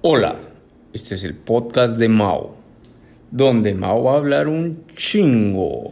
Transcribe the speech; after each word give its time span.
Hola, 0.00 0.36
este 0.92 1.16
es 1.16 1.24
el 1.24 1.34
podcast 1.34 1.96
de 1.96 2.08
Mao, 2.08 2.54
donde 3.32 3.74
Mao 3.74 4.04
va 4.04 4.12
a 4.12 4.16
hablar 4.18 4.46
un 4.46 4.86
chingo. 4.94 5.90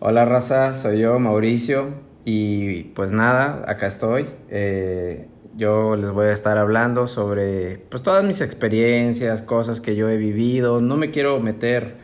Hola 0.00 0.24
raza, 0.24 0.74
soy 0.74 1.00
yo, 1.00 1.18
Mauricio, 1.18 1.90
y 2.24 2.84
pues 2.94 3.12
nada, 3.12 3.64
acá 3.66 3.86
estoy. 3.86 4.24
Eh, 4.48 5.28
yo 5.58 5.94
les 5.96 6.10
voy 6.10 6.28
a 6.28 6.32
estar 6.32 6.56
hablando 6.56 7.06
sobre 7.06 7.80
pues 7.90 8.02
todas 8.02 8.24
mis 8.24 8.40
experiencias, 8.40 9.42
cosas 9.42 9.82
que 9.82 9.94
yo 9.94 10.08
he 10.08 10.16
vivido. 10.16 10.80
No 10.80 10.96
me 10.96 11.10
quiero 11.10 11.38
meter 11.40 11.96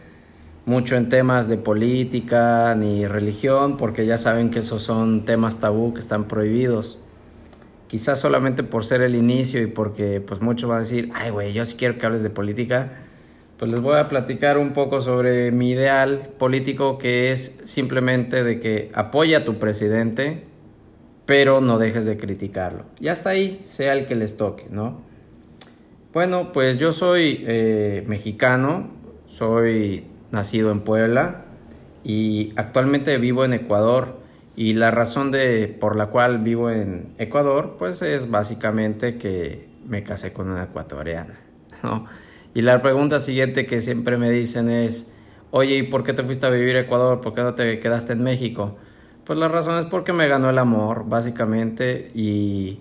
mucho 0.66 0.96
en 0.96 1.08
temas 1.08 1.48
de 1.48 1.56
política 1.56 2.74
ni 2.74 3.06
religión, 3.06 3.78
porque 3.78 4.04
ya 4.04 4.18
saben 4.18 4.50
que 4.50 4.58
esos 4.58 4.82
son 4.82 5.24
temas 5.24 5.58
tabú 5.58 5.94
que 5.94 6.00
están 6.00 6.28
prohibidos 6.28 6.98
quizás 7.92 8.18
solamente 8.18 8.62
por 8.62 8.86
ser 8.86 9.02
el 9.02 9.14
inicio 9.14 9.60
y 9.60 9.66
porque 9.66 10.22
pues 10.22 10.40
muchos 10.40 10.66
van 10.66 10.76
a 10.76 10.80
decir, 10.80 11.10
ay 11.12 11.28
güey, 11.28 11.52
yo 11.52 11.62
sí 11.66 11.76
quiero 11.76 11.98
que 11.98 12.06
hables 12.06 12.22
de 12.22 12.30
política, 12.30 12.90
pues 13.58 13.70
les 13.70 13.80
voy 13.80 13.98
a 13.98 14.08
platicar 14.08 14.56
un 14.56 14.72
poco 14.72 15.02
sobre 15.02 15.52
mi 15.52 15.72
ideal 15.72 16.30
político 16.38 16.96
que 16.96 17.32
es 17.32 17.60
simplemente 17.64 18.44
de 18.44 18.58
que 18.60 18.88
apoya 18.94 19.40
a 19.40 19.44
tu 19.44 19.58
presidente, 19.58 20.44
pero 21.26 21.60
no 21.60 21.78
dejes 21.78 22.06
de 22.06 22.16
criticarlo. 22.16 22.86
Y 22.98 23.08
hasta 23.08 23.28
ahí, 23.28 23.60
sea 23.66 23.92
el 23.92 24.06
que 24.06 24.16
les 24.16 24.38
toque, 24.38 24.68
¿no? 24.70 25.02
Bueno, 26.14 26.50
pues 26.50 26.78
yo 26.78 26.94
soy 26.94 27.44
eh, 27.46 28.04
mexicano, 28.06 28.88
soy 29.26 30.06
nacido 30.30 30.72
en 30.72 30.80
Puebla 30.80 31.44
y 32.04 32.54
actualmente 32.56 33.18
vivo 33.18 33.44
en 33.44 33.52
Ecuador 33.52 34.21
y 34.54 34.74
la 34.74 34.90
razón 34.90 35.30
de, 35.30 35.68
por 35.68 35.96
la 35.96 36.06
cual 36.06 36.38
vivo 36.38 36.70
en 36.70 37.14
Ecuador, 37.18 37.76
pues 37.78 38.02
es 38.02 38.30
básicamente 38.30 39.16
que 39.16 39.68
me 39.86 40.02
casé 40.02 40.32
con 40.32 40.50
una 40.50 40.64
ecuatoriana, 40.64 41.38
¿no? 41.82 42.06
Y 42.54 42.60
la 42.62 42.82
pregunta 42.82 43.18
siguiente 43.18 43.64
que 43.64 43.80
siempre 43.80 44.18
me 44.18 44.30
dicen 44.30 44.68
es, 44.68 45.10
oye, 45.50 45.76
¿y 45.76 45.82
por 45.84 46.04
qué 46.04 46.12
te 46.12 46.22
fuiste 46.22 46.46
a 46.46 46.50
vivir 46.50 46.76
a 46.76 46.80
Ecuador? 46.80 47.20
¿Por 47.20 47.34
qué 47.34 47.42
no 47.42 47.54
te 47.54 47.80
quedaste 47.80 48.12
en 48.12 48.22
México? 48.22 48.76
Pues 49.24 49.38
la 49.38 49.48
razón 49.48 49.78
es 49.78 49.86
porque 49.86 50.12
me 50.12 50.28
ganó 50.28 50.50
el 50.50 50.58
amor, 50.58 51.08
básicamente, 51.08 52.10
y 52.14 52.80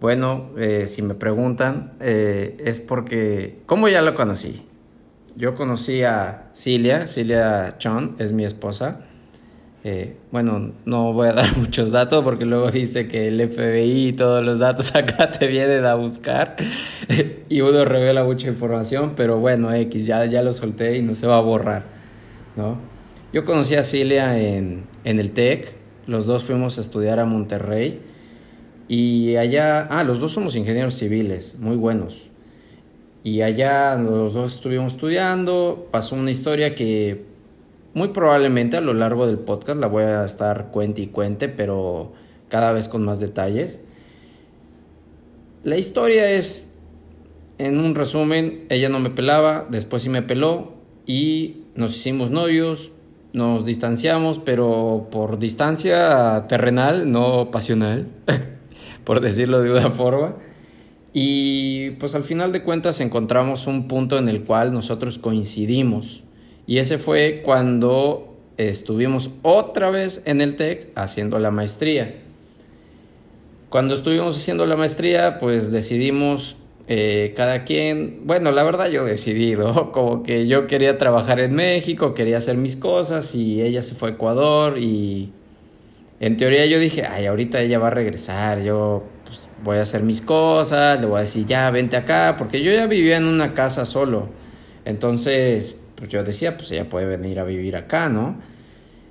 bueno, 0.00 0.50
eh, 0.56 0.88
si 0.88 1.02
me 1.02 1.14
preguntan, 1.14 1.92
eh, 2.00 2.56
es 2.58 2.80
porque, 2.80 3.60
¿cómo 3.66 3.88
ya 3.88 4.02
lo 4.02 4.14
conocí? 4.14 4.66
Yo 5.36 5.54
conocí 5.54 6.02
a 6.02 6.50
Cilia, 6.54 7.06
Cilia 7.06 7.76
Chon, 7.78 8.16
es 8.18 8.32
mi 8.32 8.44
esposa, 8.44 9.06
eh, 9.84 10.14
bueno, 10.30 10.72
no 10.84 11.12
voy 11.12 11.28
a 11.28 11.32
dar 11.34 11.56
muchos 11.56 11.90
datos 11.90 12.22
porque 12.22 12.44
luego 12.44 12.70
dice 12.70 13.08
que 13.08 13.28
el 13.28 13.50
FBI 13.50 14.08
y 14.08 14.12
todos 14.12 14.44
los 14.44 14.58
datos 14.58 14.94
acá 14.96 15.30
te 15.30 15.46
vienen 15.46 15.84
a 15.84 15.94
buscar 15.94 16.56
y 17.48 17.60
uno 17.60 17.84
revela 17.84 18.24
mucha 18.24 18.48
información, 18.48 19.14
pero 19.16 19.38
bueno, 19.38 19.72
X, 19.72 20.06
ya, 20.06 20.24
ya 20.26 20.42
lo 20.42 20.52
solté 20.52 20.96
y 20.98 21.02
no 21.02 21.14
se 21.14 21.26
va 21.26 21.38
a 21.38 21.40
borrar, 21.40 21.84
¿no? 22.56 22.76
Yo 23.32 23.44
conocí 23.44 23.74
a 23.74 23.82
Cilia 23.82 24.38
en, 24.38 24.84
en 25.04 25.18
el 25.18 25.30
TEC, 25.30 25.72
los 26.06 26.26
dos 26.26 26.44
fuimos 26.44 26.78
a 26.78 26.82
estudiar 26.82 27.18
a 27.18 27.24
Monterrey 27.24 28.00
y 28.88 29.36
allá, 29.36 29.86
ah, 29.90 30.04
los 30.04 30.20
dos 30.20 30.32
somos 30.32 30.54
ingenieros 30.54 30.94
civiles, 30.96 31.56
muy 31.58 31.76
buenos. 31.76 32.28
Y 33.24 33.40
allá 33.40 33.94
los 33.94 34.34
dos 34.34 34.56
estuvimos 34.56 34.94
estudiando, 34.94 35.88
pasó 35.90 36.16
una 36.16 36.30
historia 36.30 36.74
que 36.74 37.31
muy 37.94 38.08
probablemente 38.08 38.76
a 38.76 38.80
lo 38.80 38.94
largo 38.94 39.26
del 39.26 39.38
podcast 39.38 39.78
la 39.78 39.86
voy 39.86 40.04
a 40.04 40.24
estar 40.24 40.68
cuente 40.70 41.02
y 41.02 41.06
cuente, 41.08 41.48
pero 41.48 42.12
cada 42.48 42.72
vez 42.72 42.88
con 42.88 43.04
más 43.04 43.20
detalles. 43.20 43.84
La 45.64 45.76
historia 45.76 46.30
es, 46.30 46.68
en 47.58 47.78
un 47.78 47.94
resumen, 47.94 48.64
ella 48.68 48.88
no 48.88 48.98
me 48.98 49.10
pelaba, 49.10 49.66
después 49.70 50.02
sí 50.02 50.08
me 50.08 50.22
peló 50.22 50.72
y 51.06 51.64
nos 51.74 51.96
hicimos 51.96 52.30
novios, 52.30 52.92
nos 53.32 53.64
distanciamos, 53.64 54.38
pero 54.38 55.08
por 55.10 55.38
distancia 55.38 56.46
terrenal, 56.48 57.10
no 57.10 57.50
pasional, 57.50 58.08
por 59.04 59.20
decirlo 59.20 59.62
de 59.62 59.70
una 59.70 59.90
forma. 59.90 60.36
Y 61.12 61.90
pues 61.92 62.14
al 62.14 62.24
final 62.24 62.52
de 62.52 62.62
cuentas 62.62 63.00
encontramos 63.00 63.66
un 63.66 63.86
punto 63.86 64.18
en 64.18 64.28
el 64.28 64.44
cual 64.44 64.72
nosotros 64.72 65.18
coincidimos 65.18 66.24
y 66.72 66.78
ese 66.78 66.96
fue 66.96 67.42
cuando 67.44 68.34
estuvimos 68.56 69.28
otra 69.42 69.90
vez 69.90 70.22
en 70.24 70.40
el 70.40 70.56
TEC 70.56 70.88
haciendo 70.94 71.38
la 71.38 71.50
maestría. 71.50 72.14
Cuando 73.68 73.92
estuvimos 73.92 74.36
haciendo 74.36 74.64
la 74.64 74.74
maestría, 74.74 75.38
pues 75.38 75.70
decidimos 75.70 76.56
eh, 76.88 77.34
cada 77.36 77.64
quien, 77.64 78.22
bueno, 78.24 78.52
la 78.52 78.62
verdad 78.62 78.88
yo 78.88 79.04
decidí, 79.04 79.54
Como 79.92 80.22
que 80.22 80.46
yo 80.46 80.66
quería 80.66 80.96
trabajar 80.96 81.40
en 81.40 81.54
México, 81.54 82.14
quería 82.14 82.38
hacer 82.38 82.56
mis 82.56 82.76
cosas 82.76 83.34
y 83.34 83.60
ella 83.60 83.82
se 83.82 83.94
fue 83.94 84.08
a 84.08 84.12
Ecuador 84.12 84.78
y 84.78 85.30
en 86.20 86.38
teoría 86.38 86.64
yo 86.64 86.78
dije, 86.78 87.04
ay, 87.04 87.26
ahorita 87.26 87.60
ella 87.60 87.80
va 87.80 87.88
a 87.88 87.90
regresar, 87.90 88.62
yo 88.62 89.02
pues, 89.26 89.46
voy 89.62 89.76
a 89.76 89.82
hacer 89.82 90.04
mis 90.04 90.22
cosas, 90.22 90.98
le 90.98 91.06
voy 91.06 91.18
a 91.18 91.20
decir, 91.20 91.44
ya, 91.44 91.70
vente 91.70 91.98
acá, 91.98 92.36
porque 92.38 92.62
yo 92.62 92.72
ya 92.72 92.86
vivía 92.86 93.18
en 93.18 93.26
una 93.26 93.52
casa 93.52 93.84
solo. 93.84 94.30
Entonces, 94.86 95.81
pues 96.02 96.10
yo 96.10 96.24
decía, 96.24 96.56
pues 96.56 96.68
ella 96.72 96.88
puede 96.88 97.06
venir 97.06 97.38
a 97.38 97.44
vivir 97.44 97.76
acá, 97.76 98.08
¿no? 98.08 98.34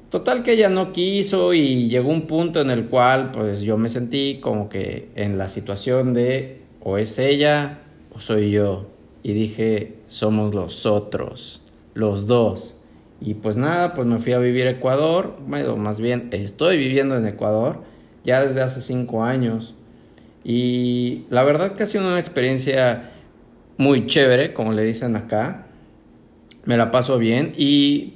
Total 0.09 0.43
que 0.43 0.51
ella 0.51 0.67
no 0.67 0.91
quiso 0.91 1.53
y 1.53 1.87
llegó 1.87 2.11
un 2.11 2.27
punto 2.27 2.59
en 2.59 2.69
el 2.69 2.87
cual 2.87 3.31
pues 3.31 3.61
yo 3.61 3.77
me 3.77 3.87
sentí 3.87 4.41
como 4.41 4.67
que 4.67 5.07
en 5.15 5.37
la 5.37 5.47
situación 5.47 6.13
de 6.13 6.59
o 6.81 6.97
es 6.97 7.17
ella 7.17 7.79
o 8.13 8.19
soy 8.19 8.51
yo. 8.51 8.89
Y 9.23 9.31
dije, 9.31 9.99
somos 10.07 10.53
los 10.53 10.85
otros, 10.85 11.61
los 11.93 12.27
dos. 12.27 12.75
Y 13.21 13.35
pues 13.35 13.55
nada, 13.55 13.93
pues 13.93 14.05
me 14.05 14.19
fui 14.19 14.33
a 14.33 14.39
vivir 14.39 14.67
a 14.67 14.71
Ecuador, 14.71 15.37
bueno, 15.47 15.77
más 15.77 15.97
bien 15.97 16.27
estoy 16.33 16.75
viviendo 16.75 17.15
en 17.15 17.25
Ecuador 17.25 17.83
ya 18.25 18.43
desde 18.45 18.59
hace 18.59 18.81
cinco 18.81 19.23
años. 19.23 19.75
Y 20.43 21.23
la 21.29 21.45
verdad 21.45 21.71
que 21.71 21.83
ha 21.83 21.85
sido 21.85 22.05
una 22.05 22.19
experiencia 22.19 23.11
muy 23.77 24.07
chévere, 24.07 24.53
como 24.53 24.73
le 24.73 24.83
dicen 24.83 25.15
acá 25.15 25.67
me 26.65 26.77
la 26.77 26.91
paso 26.91 27.17
bien 27.17 27.53
y 27.57 28.15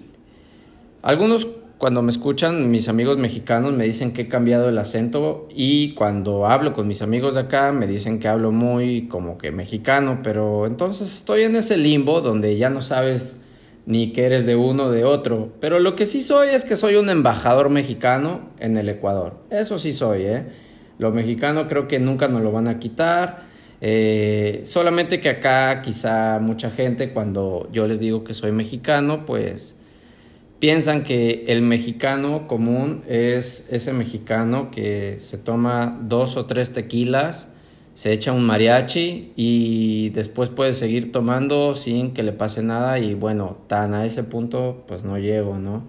algunos 1.01 1.47
cuando 1.77 2.01
me 2.01 2.11
escuchan 2.11 2.71
mis 2.71 2.87
amigos 2.87 3.17
mexicanos 3.17 3.73
me 3.73 3.83
dicen 3.83 4.13
que 4.13 4.23
he 4.23 4.27
cambiado 4.29 4.69
el 4.69 4.77
acento 4.77 5.47
y 5.53 5.93
cuando 5.93 6.47
hablo 6.47 6.73
con 6.73 6.87
mis 6.87 7.01
amigos 7.01 7.33
de 7.33 7.41
acá 7.41 7.71
me 7.71 7.85
dicen 7.85 8.19
que 8.19 8.27
hablo 8.27 8.51
muy 8.51 9.07
como 9.07 9.37
que 9.37 9.51
mexicano, 9.51 10.21
pero 10.23 10.67
entonces 10.67 11.13
estoy 11.13 11.43
en 11.43 11.55
ese 11.55 11.77
limbo 11.77 12.21
donde 12.21 12.57
ya 12.57 12.69
no 12.69 12.81
sabes 12.81 13.41
ni 13.85 14.13
que 14.13 14.25
eres 14.25 14.45
de 14.45 14.55
uno 14.55 14.85
o 14.85 14.91
de 14.91 15.03
otro, 15.03 15.53
pero 15.59 15.79
lo 15.79 15.95
que 15.95 16.05
sí 16.05 16.21
soy 16.21 16.49
es 16.49 16.65
que 16.65 16.75
soy 16.75 16.95
un 16.95 17.09
embajador 17.09 17.69
mexicano 17.69 18.49
en 18.59 18.77
el 18.77 18.89
Ecuador. 18.89 19.37
Eso 19.51 19.77
sí 19.77 19.93
soy, 19.93 20.23
¿eh? 20.23 20.45
Lo 20.97 21.11
mexicano 21.11 21.67
creo 21.67 21.87
que 21.87 21.99
nunca 21.99 22.27
nos 22.27 22.41
lo 22.41 22.51
van 22.51 22.67
a 22.67 22.79
quitar. 22.79 23.43
Eh, 23.81 24.61
solamente 24.65 25.19
que 25.19 25.29
acá 25.29 25.81
quizá 25.81 26.39
mucha 26.39 26.71
gente 26.71 27.11
cuando 27.11 27.69
yo 27.71 27.87
les 27.87 27.99
digo 27.99 28.23
que 28.23 28.33
soy 28.33 28.51
mexicano, 28.51 29.25
pues 29.25 29.75
piensan 30.59 31.03
que 31.03 31.45
el 31.47 31.61
mexicano 31.61 32.47
común 32.47 33.03
es 33.07 33.67
ese 33.71 33.93
mexicano 33.93 34.71
que 34.71 35.17
se 35.19 35.37
toma 35.37 35.99
dos 36.01 36.37
o 36.37 36.45
tres 36.45 36.71
tequilas, 36.73 37.51
se 37.93 38.11
echa 38.11 38.31
un 38.33 38.43
mariachi 38.43 39.33
y 39.35 40.09
después 40.09 40.49
puede 40.49 40.73
seguir 40.73 41.11
tomando 41.11 41.75
sin 41.75 42.13
que 42.13 42.23
le 42.23 42.31
pase 42.31 42.61
nada 42.63 42.99
y 42.99 43.13
bueno, 43.13 43.57
tan 43.67 43.93
a 43.93 44.05
ese 44.05 44.23
punto 44.23 44.83
pues 44.87 45.03
no 45.03 45.17
llego, 45.17 45.59
¿no? 45.59 45.83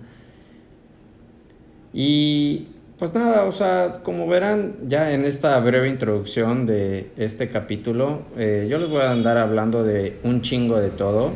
Y 1.93 2.69
pues 2.99 3.13
nada, 3.13 3.45
o 3.45 3.53
sea, 3.53 4.01
como 4.03 4.27
verán 4.27 4.77
ya 4.89 5.13
en 5.13 5.25
esta 5.25 5.59
breve 5.61 5.89
introducción 5.89 6.67
de 6.67 7.11
este 7.19 7.51
capítulo, 7.51 8.23
eh, 8.39 8.67
yo 8.71 8.79
les 8.79 8.89
voy 8.89 9.03
a 9.03 9.11
andar 9.11 9.37
hablando 9.37 9.85
de 9.85 10.19
un 10.23 10.41
chingo 10.41 10.79
de 10.79 10.89
todo, 10.89 11.33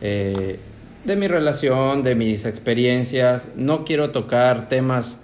eh, 0.00 0.58
de 1.04 1.16
mi 1.16 1.28
relación, 1.28 2.02
de 2.02 2.14
mis 2.14 2.46
experiencias. 2.46 3.48
No 3.56 3.84
quiero 3.84 4.10
tocar 4.10 4.68
temas 4.70 5.22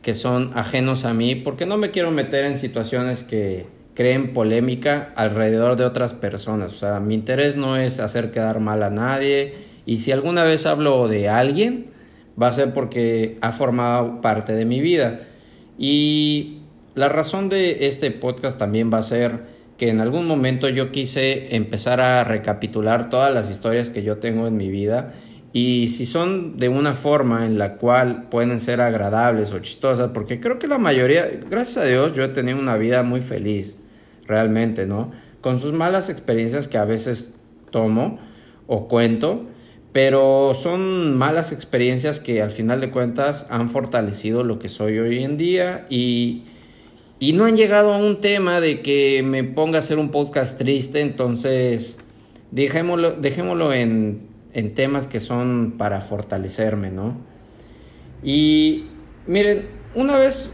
que 0.00 0.14
son 0.14 0.52
ajenos 0.54 1.04
a 1.04 1.12
mí, 1.12 1.34
porque 1.34 1.66
no 1.66 1.76
me 1.76 1.90
quiero 1.90 2.12
meter 2.12 2.44
en 2.44 2.56
situaciones 2.56 3.24
que 3.24 3.66
creen 3.94 4.32
polémica 4.32 5.12
alrededor 5.16 5.74
de 5.74 5.84
otras 5.84 6.14
personas. 6.14 6.72
O 6.72 6.76
sea, 6.76 7.00
mi 7.00 7.14
interés 7.14 7.56
no 7.56 7.76
es 7.76 7.98
hacer 7.98 8.30
quedar 8.30 8.60
mal 8.60 8.84
a 8.84 8.90
nadie. 8.90 9.54
Y 9.84 9.98
si 9.98 10.12
alguna 10.12 10.44
vez 10.44 10.66
hablo 10.66 11.08
de 11.08 11.28
alguien, 11.28 11.95
va 12.40 12.48
a 12.48 12.52
ser 12.52 12.74
porque 12.74 13.38
ha 13.40 13.52
formado 13.52 14.20
parte 14.20 14.52
de 14.52 14.64
mi 14.64 14.80
vida. 14.80 15.20
Y 15.78 16.58
la 16.94 17.08
razón 17.08 17.48
de 17.48 17.86
este 17.86 18.10
podcast 18.10 18.58
también 18.58 18.92
va 18.92 18.98
a 18.98 19.02
ser 19.02 19.56
que 19.78 19.90
en 19.90 20.00
algún 20.00 20.26
momento 20.26 20.68
yo 20.68 20.90
quise 20.90 21.54
empezar 21.54 22.00
a 22.00 22.24
recapitular 22.24 23.10
todas 23.10 23.32
las 23.32 23.50
historias 23.50 23.90
que 23.90 24.02
yo 24.02 24.16
tengo 24.18 24.46
en 24.46 24.56
mi 24.56 24.70
vida 24.70 25.12
y 25.52 25.88
si 25.88 26.06
son 26.06 26.56
de 26.56 26.68
una 26.68 26.94
forma 26.94 27.46
en 27.46 27.58
la 27.58 27.74
cual 27.74 28.28
pueden 28.30 28.58
ser 28.58 28.80
agradables 28.80 29.52
o 29.52 29.58
chistosas, 29.58 30.10
porque 30.12 30.40
creo 30.40 30.58
que 30.58 30.66
la 30.66 30.78
mayoría, 30.78 31.28
gracias 31.48 31.84
a 31.84 31.88
Dios, 31.88 32.14
yo 32.14 32.24
he 32.24 32.28
tenido 32.28 32.58
una 32.58 32.76
vida 32.76 33.02
muy 33.02 33.20
feliz, 33.20 33.76
realmente, 34.26 34.86
¿no? 34.86 35.12
con 35.46 35.60
sus 35.60 35.72
malas 35.72 36.10
experiencias 36.10 36.66
que 36.66 36.76
a 36.76 36.84
veces 36.84 37.36
tomo 37.70 38.18
o 38.66 38.88
cuento, 38.88 39.46
pero 39.96 40.52
son 40.52 41.16
malas 41.16 41.52
experiencias 41.52 42.20
que 42.20 42.42
al 42.42 42.50
final 42.50 42.82
de 42.82 42.90
cuentas 42.90 43.46
han 43.48 43.70
fortalecido 43.70 44.44
lo 44.44 44.58
que 44.58 44.68
soy 44.68 44.98
hoy 44.98 45.24
en 45.24 45.38
día 45.38 45.86
y, 45.88 46.42
y 47.18 47.32
no 47.32 47.46
han 47.46 47.56
llegado 47.56 47.94
a 47.94 47.96
un 47.96 48.20
tema 48.20 48.60
de 48.60 48.82
que 48.82 49.22
me 49.24 49.42
ponga 49.42 49.76
a 49.76 49.78
hacer 49.78 49.98
un 49.98 50.10
podcast 50.10 50.58
triste, 50.58 51.00
entonces 51.00 51.96
dejémoslo, 52.50 53.12
dejémoslo 53.12 53.72
en, 53.72 54.26
en 54.52 54.74
temas 54.74 55.06
que 55.06 55.18
son 55.18 55.76
para 55.78 56.02
fortalecerme, 56.02 56.90
¿no? 56.90 57.16
Y 58.22 58.88
miren, 59.26 59.66
una 59.94 60.18
vez 60.18 60.52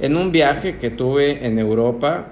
en 0.00 0.16
un 0.16 0.32
viaje 0.32 0.78
que 0.78 0.88
tuve 0.88 1.44
en 1.44 1.58
Europa, 1.58 2.28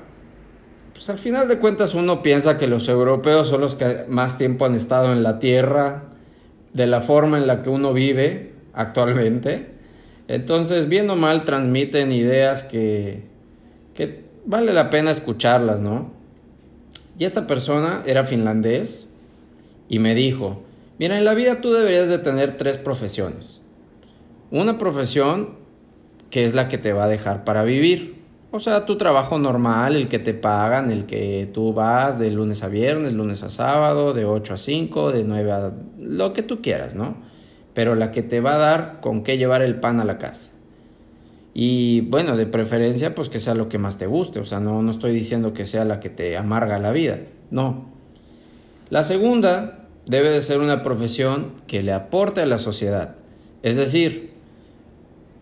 pues 0.95 1.11
al 1.11 1.19
final 1.19 1.49
de 1.49 1.59
cuentas 1.59 1.93
uno 1.93 2.23
piensa 2.23 2.57
que 2.57 2.67
los 2.67 2.89
europeos 2.89 3.49
son 3.49 3.61
los 3.61 3.75
que 3.75 4.07
más 4.09 4.39
tiempo 4.39 4.65
han 4.65 4.75
estado 4.75 5.13
en 5.13 5.23
la 5.23 5.39
tierra, 5.39 6.14
de 6.75 6.87
la 6.87 7.01
forma 7.01 7.39
en 7.39 7.47
la 7.47 7.63
que 7.63 7.71
uno 7.71 7.95
vive 7.95 8.53
actualmente. 8.75 9.71
Entonces, 10.29 10.89
bien 10.89 11.09
o 11.09 11.17
mal, 11.17 11.45
transmiten 11.45 12.13
ideas 12.13 12.65
que, 12.65 13.23
que 13.95 14.25
vale 14.45 14.73
la 14.73 14.91
pena 14.91 15.11
escucharlas, 15.11 15.81
¿no? 15.81 16.13
Y 17.19 17.25
esta 17.25 17.47
persona 17.47 18.03
era 18.07 18.25
finlandés 18.25 19.09
y 19.89 19.99
me 20.01 20.15
dijo, 20.15 20.63
mira, 20.99 21.17
en 21.17 21.25
la 21.25 21.35
vida 21.35 21.61
tú 21.61 21.73
deberías 21.73 22.09
de 22.09 22.19
tener 22.19 22.57
tres 22.57 22.77
profesiones. 22.77 23.61
Una 24.51 24.79
profesión 24.79 25.51
que 26.31 26.45
es 26.45 26.55
la 26.55 26.69
que 26.69 26.79
te 26.79 26.93
va 26.93 27.05
a 27.05 27.09
dejar 27.09 27.45
para 27.45 27.63
vivir. 27.63 28.25
O 28.51 28.61
sea, 28.61 28.87
tu 28.87 28.97
trabajo 28.97 29.39
normal, 29.39 29.95
el 29.95 30.09
que 30.09 30.19
te 30.19 30.35
pagan, 30.35 30.91
el 30.91 31.07
que 31.07 31.49
tú 31.53 31.73
vas 31.73 32.19
de 32.19 32.31
lunes 32.31 32.63
a 32.65 32.69
viernes, 32.69 33.13
lunes 33.13 33.43
a 33.43 33.51
sábado, 33.51 34.13
de 34.13 34.25
8 34.25 34.55
a 34.55 34.59
5, 34.59 35.13
de 35.13 35.25
9 35.25 35.53
a... 35.53 35.73
lo 36.05 36.33
que 36.33 36.43
tú 36.43 36.61
quieras, 36.61 36.95
¿no? 36.95 37.17
Pero 37.73 37.95
la 37.95 38.13
que 38.13 38.23
te 38.23 38.41
va 38.41 38.55
a 38.55 38.59
dar 38.59 39.01
con 39.01 39.25
qué 39.25 39.39
llevar 39.39 39.63
el 39.63 39.77
pan 39.77 40.01
a 40.01 40.05
la 40.05 40.19
casa. 40.19 40.53
Y 41.55 42.03
bueno, 42.03 42.37
de 42.37 42.47
preferencia, 42.47 43.15
pues 43.15 43.29
que 43.29 43.39
sea 43.39 43.55
lo 43.55 43.69
que 43.69 43.79
más 43.79 43.97
te 43.97 44.07
guste. 44.07 44.41
O 44.41 44.45
sea, 44.45 44.61
no, 44.61 44.83
no 44.83 44.91
estoy 44.91 45.13
diciendo 45.13 45.53
que 45.55 45.67
sea 45.67 45.85
la 45.85 46.01
que 46.01 46.11
te 46.11 46.37
amarga 46.37 46.79
la 46.79 46.91
vida. 46.91 47.21
No. 47.51 47.87
La 48.91 49.05
segunda 49.05 49.87
debe 50.07 50.31
de 50.31 50.43
ser 50.43 50.59
una 50.59 50.83
profesión 50.83 51.53
que 51.67 51.83
le 51.83 51.93
aporte 51.93 52.41
a 52.43 52.47
la 52.47 52.59
sociedad. 52.59 53.17
Es 53.63 53.77
decir, 53.77 54.33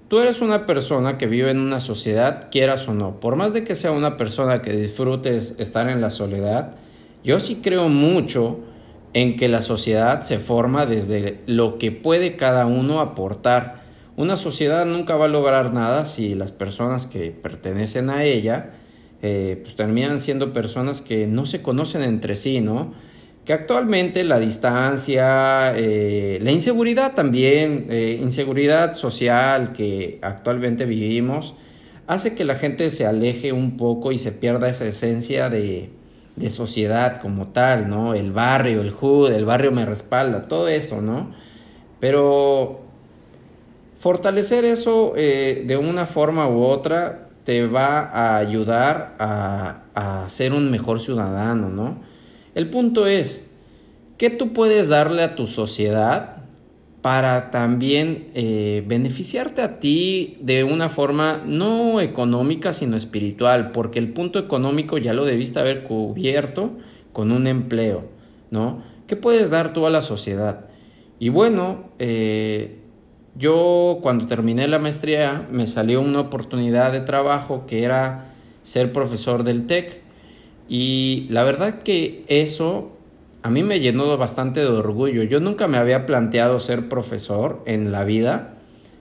tú 0.08 0.20
eres 0.20 0.41
una 0.41 0.67
persona 0.67 1.19
que 1.19 1.26
vive 1.26 1.50
en 1.50 1.58
una 1.58 1.81
sociedad, 1.81 2.49
quieras 2.50 2.87
o 2.88 2.94
no. 2.94 3.19
Por 3.19 3.37
más 3.37 3.53
de 3.55 3.65
que 3.65 3.75
sea 3.75 3.91
una 3.91 4.17
persona 4.17 4.62
que 4.62 4.73
disfrutes 4.73 5.56
estar 5.58 5.88
en 5.88 6.00
la 6.00 6.11
soledad, 6.11 6.76
yo 7.25 7.41
sí 7.41 7.61
creo 7.62 7.88
mucho 7.88 8.61
en 9.14 9.37
que 9.37 9.49
la 9.49 9.61
sociedad 9.61 10.23
se 10.23 10.38
forma 10.38 10.87
desde 10.87 11.41
lo 11.47 11.79
que 11.79 11.93
puede 11.93 12.37
cada 12.37 12.67
uno 12.67 13.00
aportar. 13.00 13.82
Una 14.17 14.37
sociedad 14.37 14.87
nunca 14.87 15.17
va 15.17 15.26
a 15.26 15.29
lograr 15.29 15.73
nada 15.73 16.05
si 16.05 16.35
las 16.35 16.53
personas 16.53 17.06
que 17.06 17.31
pertenecen 17.31 18.11
a 18.11 18.25
ella 18.25 18.70
eh, 19.23 19.61
pues 19.62 19.76
terminan 19.76 20.19
siendo 20.19 20.53
personas 20.53 21.00
que 21.00 21.26
no 21.26 21.47
se 21.47 21.62
conocen 21.62 22.03
entre 22.03 22.35
sí, 22.35 22.61
¿no? 22.61 22.93
que 23.44 23.53
actualmente 23.53 24.23
la 24.23 24.38
distancia, 24.38 25.73
eh, 25.76 26.38
la 26.43 26.53
inseguridad 26.53 27.15
también, 27.15 27.87
eh, 27.91 28.19
inseguridad 28.23 28.94
social 28.94 29.73
que 29.73 30.19
actualmente 30.23 30.87
vivimos, 30.87 31.55
hace 32.06 32.37
que 32.37 32.44
la 32.44 32.55
gente 32.55 32.88
se 32.91 33.05
aleje 33.05 33.53
un 33.53 33.76
poco 33.76 34.12
y 34.12 34.19
se 34.19 34.31
pierda 34.31 34.69
esa 34.69 34.87
esencia 34.87 35.50
de, 35.50 35.91
de 36.37 36.49
sociedad 36.50 37.20
como 37.20 37.49
tal, 37.49 37.88
¿no? 37.88 38.14
El 38.14 38.32
barrio, 38.32 38.81
el 38.81 38.90
hood, 38.90 39.32
el 39.32 39.44
barrio 39.44 39.73
me 39.73 39.84
respalda, 39.84 40.49
todo 40.49 40.69
eso, 40.69 41.02
¿no? 41.02 41.34
Pero 42.00 42.81
fortalecer 43.99 44.64
eso 44.64 45.12
eh, 45.17 45.64
de 45.67 45.76
una 45.76 46.06
forma 46.06 46.49
u 46.49 46.62
otra 46.62 47.29
te 47.44 47.67
va 47.67 48.00
a 48.00 48.37
ayudar 48.38 49.14
a, 49.19 49.82
a 49.94 50.29
ser 50.29 50.52
un 50.52 50.70
mejor 50.70 51.00
ciudadano, 51.00 51.69
¿no? 51.69 51.99
El 52.55 52.70
punto 52.70 53.06
es, 53.06 53.50
¿qué 54.19 54.31
tú 54.31 54.52
puedes 54.52 54.88
darle 54.88 55.23
a 55.23 55.34
tu 55.34 55.46
sociedad 55.46 56.42
para 57.02 57.50
también 57.50 58.28
eh, 58.34 58.84
beneficiarte 58.87 59.60
a 59.60 59.81
ti 59.81 60.38
de 60.40 60.64
una 60.64 60.88
forma 60.88 61.43
no 61.44 62.00
económica, 62.00 62.72
sino 62.72 62.96
espiritual? 62.96 63.72
Porque 63.72 63.99
el 63.99 64.12
punto 64.12 64.38
económico 64.38 64.99
ya 64.99 65.12
lo 65.12 65.25
debiste 65.25 65.58
haber 65.58 65.82
cubierto 65.82 66.70
con 67.12 67.32
un 67.32 67.46
empleo, 67.46 68.04
¿no? 68.50 68.82
¿Qué 69.08 69.16
puedes 69.16 69.50
dar 69.50 69.72
tú 69.72 69.87
a 69.87 69.90
la 69.90 70.00
sociedad? 70.00 70.66
Y 71.19 71.28
bueno, 71.28 71.90
eh, 71.99 72.78
yo 73.34 73.98
cuando 74.02 74.26
terminé 74.26 74.69
la 74.69 74.78
maestría 74.78 75.46
me 75.50 75.66
salió 75.66 76.00
una 76.00 76.20
oportunidad 76.20 76.93
de 76.93 77.00
trabajo 77.00 77.66
que 77.66 77.82
era 77.82 78.32
ser 78.62 78.93
profesor 78.93 79.43
del 79.43 79.66
TEC 79.66 80.00
y 80.69 81.26
la 81.31 81.43
verdad 81.44 81.82
que 81.82 82.25
eso 82.28 82.93
a 83.43 83.50
mí 83.50 83.62
me 83.62 83.81
llenó 83.81 84.17
bastante 84.17 84.61
de 84.61 84.69
orgullo. 84.69 85.25
Yo 85.25 85.41
nunca 85.41 85.67
me 85.67 85.77
había 85.77 86.06
planteado 86.06 86.61
ser 86.61 86.89
profesor 86.89 87.62
en 87.67 87.91
la 87.91 88.05
vida, 88.05 88.55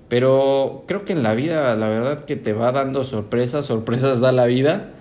pero 0.07 0.83
creo 0.87 1.05
que 1.05 1.13
en 1.13 1.23
la 1.23 1.35
vida 1.35 1.75
la 1.75 1.89
verdad 1.89 2.25
que 2.25 2.35
te 2.35 2.53
va 2.53 2.71
dando 2.71 3.03
sorpresas, 3.03 3.65
sorpresas 3.65 4.19
da 4.19 4.31
la 4.31 4.45
vida 4.45 4.93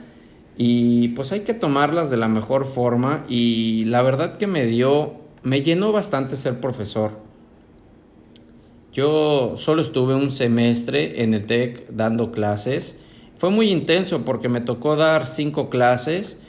y 0.57 1.09
pues 1.09 1.33
hay 1.33 1.41
que 1.41 1.55
tomarlas 1.55 2.11
de 2.11 2.19
la 2.19 2.29
mejor 2.29 2.67
forma 2.67 3.25
y 3.29 3.87
la 3.87 4.03
verdad 4.03 4.37
que 4.37 4.47
me 4.47 4.67
dio, 4.67 5.15
me 5.43 5.63
llenó 5.63 5.91
bastante 5.91 6.37
ser 6.37 6.61
profesor. 6.61 7.13
Yo 8.93 9.55
solo 9.57 9.81
estuve 9.81 10.15
un 10.15 10.31
semestre 10.31 11.23
en 11.23 11.33
el 11.33 11.47
TEC 11.47 11.89
dando 11.91 12.31
clases. 12.31 13.03
Fue 13.39 13.49
muy 13.51 13.71
intenso 13.71 14.23
porque 14.25 14.51
me 14.51 14.61
tocó 14.61 14.97
dar 14.97 15.27
cinco 15.27 15.71
clases 15.71 16.43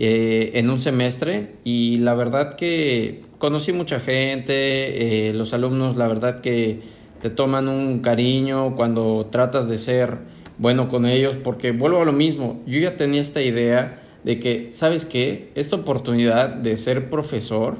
eh, 0.00 0.52
en 0.54 0.70
un 0.70 0.78
semestre 0.78 1.56
y 1.64 1.96
la 1.96 2.14
verdad 2.14 2.54
que 2.54 3.22
conocí 3.38 3.72
mucha 3.72 3.98
gente, 3.98 5.28
eh, 5.28 5.34
los 5.34 5.52
alumnos 5.52 5.96
la 5.96 6.06
verdad 6.06 6.40
que 6.40 6.82
te 7.20 7.30
toman 7.30 7.66
un 7.66 7.98
cariño 7.98 8.76
cuando 8.76 9.26
tratas 9.28 9.68
de 9.68 9.76
ser 9.76 10.18
bueno 10.56 10.88
con 10.88 11.04
ellos 11.04 11.34
porque 11.42 11.72
vuelvo 11.72 12.00
a 12.00 12.04
lo 12.04 12.12
mismo, 12.12 12.62
yo 12.64 12.78
ya 12.78 12.96
tenía 12.96 13.20
esta 13.20 13.42
idea 13.42 14.00
de 14.22 14.38
que, 14.38 14.68
¿sabes 14.70 15.04
qué? 15.04 15.50
Esta 15.56 15.74
oportunidad 15.74 16.50
de 16.50 16.76
ser 16.76 17.10
profesor 17.10 17.78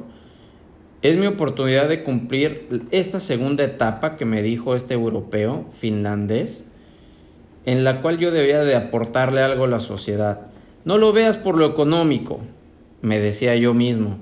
es 1.03 1.17
mi 1.19 1.27
oportunidad 1.27 1.89
de 1.89 2.03
cumplir 2.03 2.89
esta 2.91 3.21
segunda 3.21 3.63
etapa 3.63 4.17
que 4.17 4.25
me 4.25 4.43
dijo 4.43 4.75
este 4.75 4.95
europeo 4.95 5.67
finlandés, 5.75 6.67
en 7.65 7.85
la 7.85 8.03
cual 8.03 8.19
yo 8.19 8.33
debía 8.33 8.63
de 8.63 8.75
aportarle 8.75 9.41
algo 9.41 9.67
a 9.67 9.69
la 9.69 9.79
sociedad. 9.79 10.48
No 10.89 10.97
lo 10.97 11.13
veas 11.13 11.37
por 11.37 11.59
lo 11.59 11.67
económico, 11.67 12.41
me 13.03 13.21
decía 13.21 13.55
yo 13.57 13.75
mismo. 13.75 14.17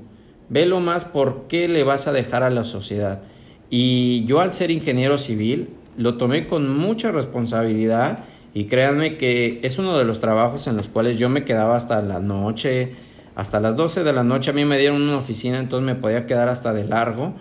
Velo 0.48 0.80
más 0.80 1.04
por 1.04 1.46
qué 1.46 1.68
le 1.68 1.84
vas 1.84 2.08
a 2.08 2.12
dejar 2.12 2.42
a 2.42 2.50
la 2.50 2.64
sociedad. 2.64 3.22
Y 3.70 4.24
yo 4.24 4.40
al 4.40 4.50
ser 4.50 4.72
ingeniero 4.72 5.16
civil 5.16 5.68
lo 5.96 6.16
tomé 6.16 6.48
con 6.48 6.76
mucha 6.76 7.12
responsabilidad 7.12 8.18
y 8.52 8.64
créanme 8.64 9.16
que 9.16 9.60
es 9.62 9.78
uno 9.78 9.96
de 9.96 10.04
los 10.04 10.18
trabajos 10.18 10.66
en 10.66 10.76
los 10.76 10.88
cuales 10.88 11.20
yo 11.20 11.28
me 11.28 11.44
quedaba 11.44 11.76
hasta 11.76 12.02
la 12.02 12.18
noche, 12.18 12.94
hasta 13.36 13.60
las 13.60 13.76
12 13.76 14.02
de 14.02 14.12
la 14.12 14.24
noche 14.24 14.50
a 14.50 14.52
mí 14.52 14.64
me 14.64 14.76
dieron 14.76 15.00
una 15.02 15.18
oficina, 15.18 15.60
entonces 15.60 15.86
me 15.86 15.94
podía 15.94 16.26
quedar 16.26 16.48
hasta 16.48 16.72
de 16.72 16.82
largo, 16.84 17.34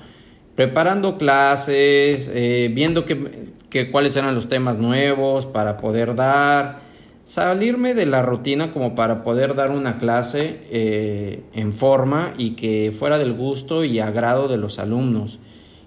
preparando 0.53 1.17
clases, 1.17 2.29
eh, 2.31 2.69
viendo 2.71 3.05
que, 3.05 3.89
cuáles 3.91 4.15
eran 4.15 4.35
los 4.35 4.49
temas 4.49 4.77
nuevos 4.77 5.47
para 5.47 5.77
poder 5.77 6.13
dar, 6.13 6.84
salirme 7.25 7.95
de 7.95 8.05
la 8.05 8.21
rutina 8.21 8.71
como 8.71 8.93
para 8.93 9.23
poder 9.23 9.55
dar 9.55 9.71
una 9.71 9.97
clase 9.97 10.61
eh, 10.69 11.43
en 11.53 11.73
forma 11.73 12.33
y 12.37 12.51
que 12.51 12.93
fuera 12.97 13.17
del 13.17 13.33
gusto 13.33 13.83
y 13.83 13.99
agrado 13.99 14.47
de 14.47 14.57
los 14.57 14.79
alumnos. 14.79 15.39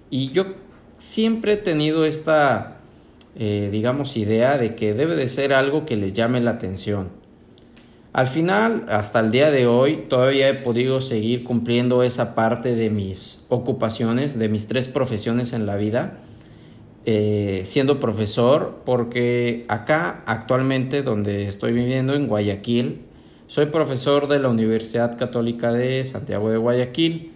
Y 0.09 0.31
yo 0.31 0.45
siempre 0.97 1.53
he 1.53 1.57
tenido 1.57 2.05
esta, 2.05 2.79
eh, 3.35 3.69
digamos, 3.71 4.17
idea 4.17 4.57
de 4.57 4.75
que 4.75 4.93
debe 4.93 5.15
de 5.15 5.29
ser 5.29 5.53
algo 5.53 5.85
que 5.85 5.95
les 5.95 6.13
llame 6.13 6.41
la 6.41 6.51
atención. 6.51 7.17
Al 8.11 8.27
final, 8.27 8.85
hasta 8.89 9.19
el 9.19 9.31
día 9.31 9.49
de 9.51 9.67
hoy, 9.67 10.05
todavía 10.09 10.49
he 10.49 10.55
podido 10.55 10.99
seguir 10.99 11.43
cumpliendo 11.43 12.03
esa 12.03 12.35
parte 12.35 12.75
de 12.75 12.89
mis 12.89 13.45
ocupaciones, 13.49 14.37
de 14.37 14.49
mis 14.49 14.67
tres 14.67 14.87
profesiones 14.87 15.53
en 15.53 15.65
la 15.65 15.75
vida 15.75 16.17
eh, 17.11 17.63
siendo 17.65 17.99
profesor, 17.99 18.81
porque 18.85 19.65
acá 19.67 20.21
actualmente 20.27 21.01
donde 21.01 21.47
estoy 21.47 21.71
viviendo, 21.71 22.13
en 22.13 22.27
Guayaquil, 22.27 22.99
soy 23.47 23.65
profesor 23.65 24.27
de 24.27 24.37
la 24.37 24.47
Universidad 24.47 25.17
Católica 25.17 25.71
de 25.71 26.05
Santiago 26.05 26.51
de 26.51 26.57
Guayaquil. 26.57 27.31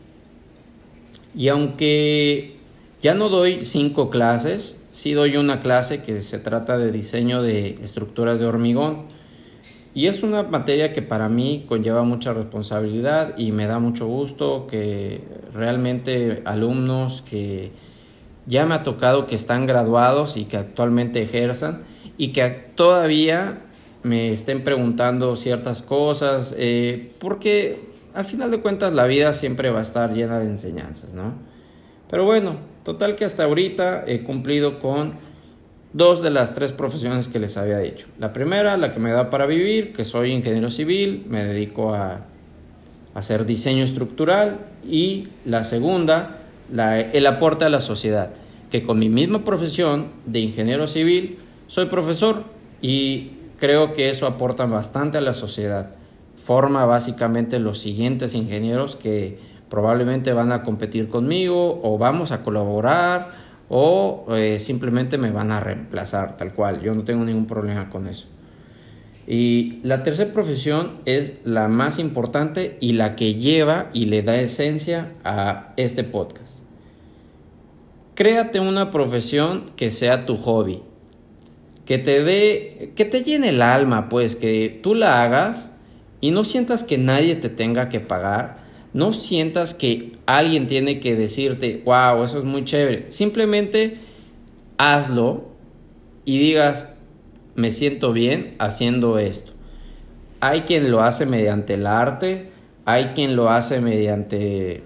Y 1.36 1.48
aunque 1.48 2.58
ya 3.02 3.16
no 3.16 3.30
doy 3.30 3.66
cinco 3.66 4.12
clases, 4.12 4.88
sí 4.92 5.14
doy 5.14 5.38
una 5.38 5.62
clase 5.62 6.04
que 6.04 6.22
se 6.22 6.38
trata 6.38 6.78
de 6.78 6.92
diseño 6.92 7.42
de 7.42 7.80
estructuras 7.82 8.40
de 8.40 8.46
hormigón. 8.46 9.08
Y 9.96 10.06
es 10.06 10.22
una 10.22 10.44
materia 10.44 10.94
que 10.94 11.02
para 11.02 11.30
mí 11.30 11.66
conlleva 11.68 12.04
mucha 12.04 12.32
responsabilidad 12.32 13.36
y 13.40 13.52
me 13.52 13.66
da 13.66 13.80
mucho 13.80 14.06
gusto 14.06 14.68
que 14.68 15.22
realmente 15.52 16.44
alumnos 16.46 17.24
que 17.24 17.72
ya 18.46 18.66
me 18.66 18.76
ha 18.76 18.84
tocado 18.84 19.28
que 19.28 19.36
están 19.36 19.66
graduados 19.66 20.38
y 20.38 20.46
que 20.46 20.58
actualmente 20.58 21.22
ejerzan 21.22 21.84
y 22.18 22.34
que 22.34 22.50
todavía 22.76 23.62
me 24.04 24.32
estén 24.32 24.64
preguntando 24.64 25.36
ciertas 25.36 25.82
cosas, 25.82 26.54
eh, 26.58 27.14
porque 27.20 27.80
al 28.14 28.26
final 28.26 28.52
de 28.52 28.60
cuentas 28.60 28.94
la 28.94 29.06
vida 29.06 29.34
siempre 29.34 29.70
va 29.70 29.80
a 29.80 29.82
estar 29.82 30.14
llena 30.14 30.40
de 30.40 30.46
enseñanzas, 30.46 31.14
¿no? 31.14 31.34
Pero 32.10 32.26
bueno, 32.26 32.58
total 32.84 33.16
que 33.16 33.26
hasta 33.26 33.46
ahorita 33.46 34.04
he 34.06 34.24
cumplido 34.24 34.80
con 34.80 35.14
dos 35.94 36.22
de 36.22 36.30
las 36.30 36.54
tres 36.54 36.72
profesiones 36.72 37.28
que 37.28 37.40
les 37.40 37.56
había 37.58 37.80
dicho. 37.80 38.08
La 38.20 38.34
primera, 38.34 38.78
la 38.78 38.94
que 38.94 39.00
me 39.00 39.12
da 39.12 39.30
para 39.30 39.46
vivir, 39.46 39.94
que 39.94 40.06
soy 40.06 40.32
ingeniero 40.32 40.70
civil, 40.70 41.26
me 41.28 41.44
dedico 41.46 41.94
a, 41.94 42.26
hacer 43.14 43.46
diseño 43.46 43.84
estructural 43.84 44.60
y 44.90 45.28
la 45.46 45.64
segunda, 45.64 46.43
el 46.72 47.28
aporte 47.28 47.66
a 47.66 47.70
la 47.70 47.80
sociedad, 47.80 48.32
que 48.70 48.84
con 48.84 49.00
mi 49.00 49.10
misma 49.10 49.44
profesión 49.44 50.08
de 50.26 50.40
ingeniero 50.40 50.88
civil 50.88 51.40
soy 51.68 51.86
profesor 51.86 52.44
y 52.82 53.32
creo 53.58 53.94
que 53.94 54.10
eso 54.10 54.28
aporta 54.28 54.66
bastante 54.66 55.18
a 55.18 55.22
la 55.22 55.34
sociedad. 55.34 55.92
Forma 56.44 56.86
básicamente 56.86 57.60
los 57.60 57.80
siguientes 57.80 58.34
ingenieros 58.36 58.96
que 58.96 59.40
probablemente 59.70 60.34
van 60.34 60.52
a 60.52 60.64
competir 60.64 61.10
conmigo 61.10 61.80
o 61.84 61.98
vamos 61.98 62.32
a 62.32 62.44
colaborar 62.44 63.32
o 63.70 64.26
eh, 64.36 64.60
simplemente 64.60 65.18
me 65.18 65.32
van 65.32 65.52
a 65.52 65.60
reemplazar 65.60 66.38
tal 66.38 66.54
cual. 66.54 66.82
Yo 66.82 66.94
no 66.94 67.04
tengo 67.04 67.24
ningún 67.24 67.48
problema 67.48 67.90
con 67.90 68.08
eso. 68.08 68.28
Y 69.28 69.80
la 69.84 70.04
tercera 70.04 70.34
profesión 70.34 71.00
es 71.06 71.40
la 71.46 71.68
más 71.70 71.98
importante 71.98 72.78
y 72.82 72.94
la 72.94 73.16
que 73.16 73.36
lleva 73.36 73.90
y 73.94 74.06
le 74.06 74.22
da 74.22 74.36
esencia 74.36 75.14
a 75.24 75.74
este 75.78 76.04
podcast. 76.04 76.60
Créate 78.16 78.60
una 78.60 78.92
profesión 78.92 79.72
que 79.76 79.92
sea 79.92 80.26
tu 80.26 80.38
hobby, 80.38 80.82
que 81.86 81.98
te 81.98 82.24
dé, 82.24 82.92
que 82.96 83.06
te 83.06 83.24
llene 83.24 83.50
el 83.50 83.62
alma, 83.62 84.10
pues 84.10 84.36
que 84.36 84.80
tú 84.84 84.94
la 84.94 85.24
hagas 85.24 85.78
y 86.22 86.32
no 86.32 86.44
sientas 86.44 86.84
que 86.84 86.98
nadie 86.98 87.36
te 87.36 87.50
tenga 87.50 87.90
que 87.90 88.00
pagar, 88.00 88.58
no 88.94 89.14
sientas 89.14 89.74
que 89.74 90.18
alguien 90.26 90.68
tiene 90.68 91.00
que 91.00 91.16
decirte, 91.16 91.82
wow, 91.86 92.24
eso 92.24 92.38
es 92.38 92.44
muy 92.44 92.66
chévere. 92.66 93.12
Simplemente 93.12 93.98
hazlo 94.78 95.50
y 96.26 96.38
digas, 96.38 96.94
me 97.56 97.72
siento 97.72 98.14
bien 98.14 98.56
haciendo 98.60 99.20
esto. 99.20 99.52
Hay 100.40 100.62
quien 100.62 100.92
lo 100.92 101.02
hace 101.04 101.26
mediante 101.26 101.76
el 101.76 101.88
arte, 101.88 102.52
hay 102.86 103.08
quien 103.16 103.36
lo 103.36 103.50
hace 103.50 103.80
mediante 103.80 104.84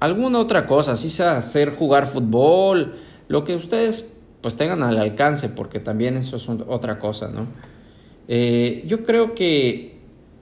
alguna 0.00 0.38
otra 0.38 0.66
cosa, 0.66 0.92
así 0.92 1.10
sea 1.10 1.38
hacer 1.38 1.74
jugar 1.74 2.06
fútbol, 2.06 2.96
lo 3.28 3.44
que 3.44 3.54
ustedes 3.54 4.12
pues 4.40 4.56
tengan 4.56 4.82
al 4.82 4.98
alcance, 4.98 5.48
porque 5.48 5.80
también 5.80 6.16
eso 6.16 6.36
es 6.36 6.48
otra 6.48 6.98
cosa, 6.98 7.28
¿no? 7.28 7.46
Eh, 8.28 8.84
yo 8.86 9.04
creo 9.04 9.34
que 9.34 9.96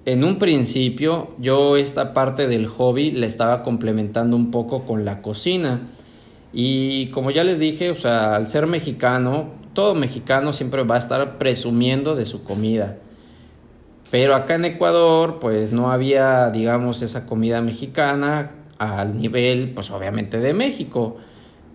en 0.04 0.24
un 0.24 0.38
principio 0.38 1.30
yo 1.38 1.76
esta 1.76 2.12
parte 2.12 2.46
del 2.46 2.66
hobby 2.66 3.10
le 3.10 3.26
estaba 3.26 3.62
complementando 3.62 4.36
un 4.36 4.50
poco 4.50 4.84
con 4.84 5.04
la 5.04 5.22
cocina. 5.22 5.88
Y 6.52 7.08
como 7.08 7.30
ya 7.30 7.42
les 7.42 7.58
dije, 7.58 7.90
o 7.90 7.94
sea, 7.94 8.36
al 8.36 8.48
ser 8.48 8.66
mexicano, 8.66 9.46
todo 9.74 9.94
mexicano 9.94 10.52
siempre 10.52 10.82
va 10.84 10.94
a 10.94 10.98
estar 10.98 11.38
presumiendo 11.38 12.14
de 12.14 12.24
su 12.24 12.44
comida. 12.44 12.96
Pero 14.10 14.34
acá 14.34 14.54
en 14.54 14.64
Ecuador, 14.64 15.38
pues 15.40 15.72
no 15.72 15.90
había, 15.90 16.50
digamos, 16.50 17.02
esa 17.02 17.26
comida 17.26 17.60
mexicana 17.60 18.52
al 18.78 19.18
nivel, 19.18 19.72
pues 19.74 19.90
obviamente 19.90 20.38
de 20.38 20.54
México. 20.54 21.16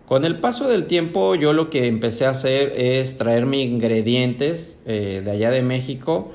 Con 0.08 0.25
el 0.25 0.39
paso 0.39 0.68
del 0.68 0.86
tiempo, 0.86 1.36
yo 1.36 1.53
lo 1.53 1.70
que 1.70 1.88
empecé 1.88 2.25
a 2.25 2.32
hacer 2.32 2.74
es 2.75 3.18
traerme 3.18 3.62
ingredientes 3.62 4.79
eh, 4.86 5.22
de 5.24 5.32
allá 5.32 5.51
de 5.51 5.62
México 5.62 6.32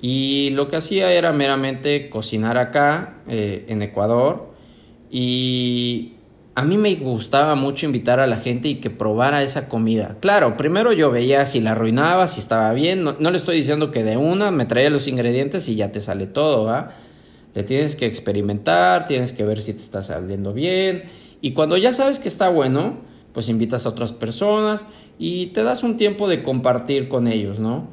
y 0.00 0.50
lo 0.50 0.68
que 0.68 0.76
hacía 0.76 1.12
era 1.12 1.32
meramente 1.32 2.10
cocinar 2.10 2.58
acá, 2.58 3.14
eh, 3.26 3.64
en 3.68 3.80
Ecuador. 3.80 4.48
Y 5.10 6.13
a 6.56 6.62
mí 6.62 6.76
me 6.76 6.94
gustaba 6.94 7.56
mucho 7.56 7.84
invitar 7.86 8.20
a 8.20 8.26
la 8.28 8.36
gente 8.36 8.68
y 8.68 8.76
que 8.76 8.88
probara 8.88 9.42
esa 9.42 9.68
comida. 9.68 10.16
Claro, 10.20 10.56
primero 10.56 10.92
yo 10.92 11.10
veía 11.10 11.44
si 11.46 11.60
la 11.60 11.72
arruinaba, 11.72 12.28
si 12.28 12.38
estaba 12.38 12.72
bien. 12.72 13.02
No, 13.02 13.14
le 13.18 13.36
estoy 13.36 13.56
diciendo 13.56 13.90
que 13.90 14.04
de 14.04 14.16
una 14.16 14.52
me 14.52 14.64
traía 14.64 14.88
los 14.88 15.08
ingredientes 15.08 15.68
y 15.68 15.74
ya 15.74 15.90
te 15.90 16.00
sale 16.00 16.26
todo, 16.26 16.64
¿va? 16.64 16.92
Le 17.54 17.64
tienes 17.64 17.96
que 17.96 18.06
experimentar, 18.06 19.08
tienes 19.08 19.32
que 19.32 19.44
ver 19.44 19.62
si 19.62 19.72
te 19.74 19.80
está 19.80 20.02
saliendo 20.02 20.52
bien. 20.52 21.04
Y 21.40 21.52
cuando 21.52 21.76
ya 21.76 21.92
sabes 21.92 22.20
que 22.20 22.28
está 22.28 22.48
bueno, 22.48 22.98
pues 23.32 23.48
invitas 23.48 23.84
a 23.84 23.88
otras 23.88 24.12
personas 24.12 24.84
y 25.18 25.46
te 25.46 25.64
das 25.64 25.82
un 25.82 25.96
tiempo 25.96 26.28
de 26.28 26.44
compartir 26.44 27.08
con 27.08 27.26
ellos, 27.26 27.58
¿no? 27.58 27.88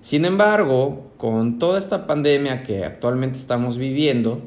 Sin 0.00 0.24
embargo, 0.24 1.10
con 1.18 1.58
toda 1.58 1.78
esta 1.78 2.06
pandemia 2.06 2.62
que 2.62 2.84
actualmente 2.84 3.36
estamos 3.36 3.76
viviendo, 3.76 4.40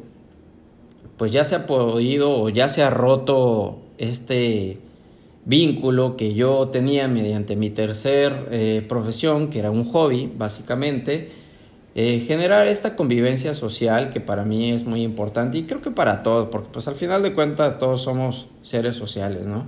pues 1.17 1.31
ya 1.31 1.43
se 1.43 1.55
ha 1.55 1.67
podido 1.67 2.31
o 2.41 2.49
ya 2.49 2.67
se 2.69 2.83
ha 2.83 2.89
roto 2.89 3.79
este 3.97 4.79
vínculo 5.45 6.15
que 6.15 6.33
yo 6.33 6.69
tenía 6.69 7.07
mediante 7.07 7.55
mi 7.55 7.69
tercer 7.69 8.47
eh, 8.51 8.85
profesión, 8.87 9.49
que 9.49 9.59
era 9.59 9.71
un 9.71 9.85
hobby, 9.85 10.31
básicamente, 10.35 11.31
eh, 11.95 12.23
generar 12.25 12.67
esta 12.67 12.95
convivencia 12.95 13.53
social 13.53 14.09
que 14.09 14.19
para 14.19 14.45
mí 14.45 14.71
es 14.71 14.85
muy 14.85 15.03
importante 15.03 15.59
y 15.59 15.63
creo 15.63 15.81
que 15.81 15.91
para 15.91 16.23
todos, 16.23 16.49
porque 16.49 16.69
pues 16.71 16.87
al 16.87 16.95
final 16.95 17.21
de 17.21 17.33
cuentas 17.33 17.77
todos 17.77 18.01
somos 18.01 18.47
seres 18.63 18.95
sociales, 18.95 19.45
¿no? 19.45 19.67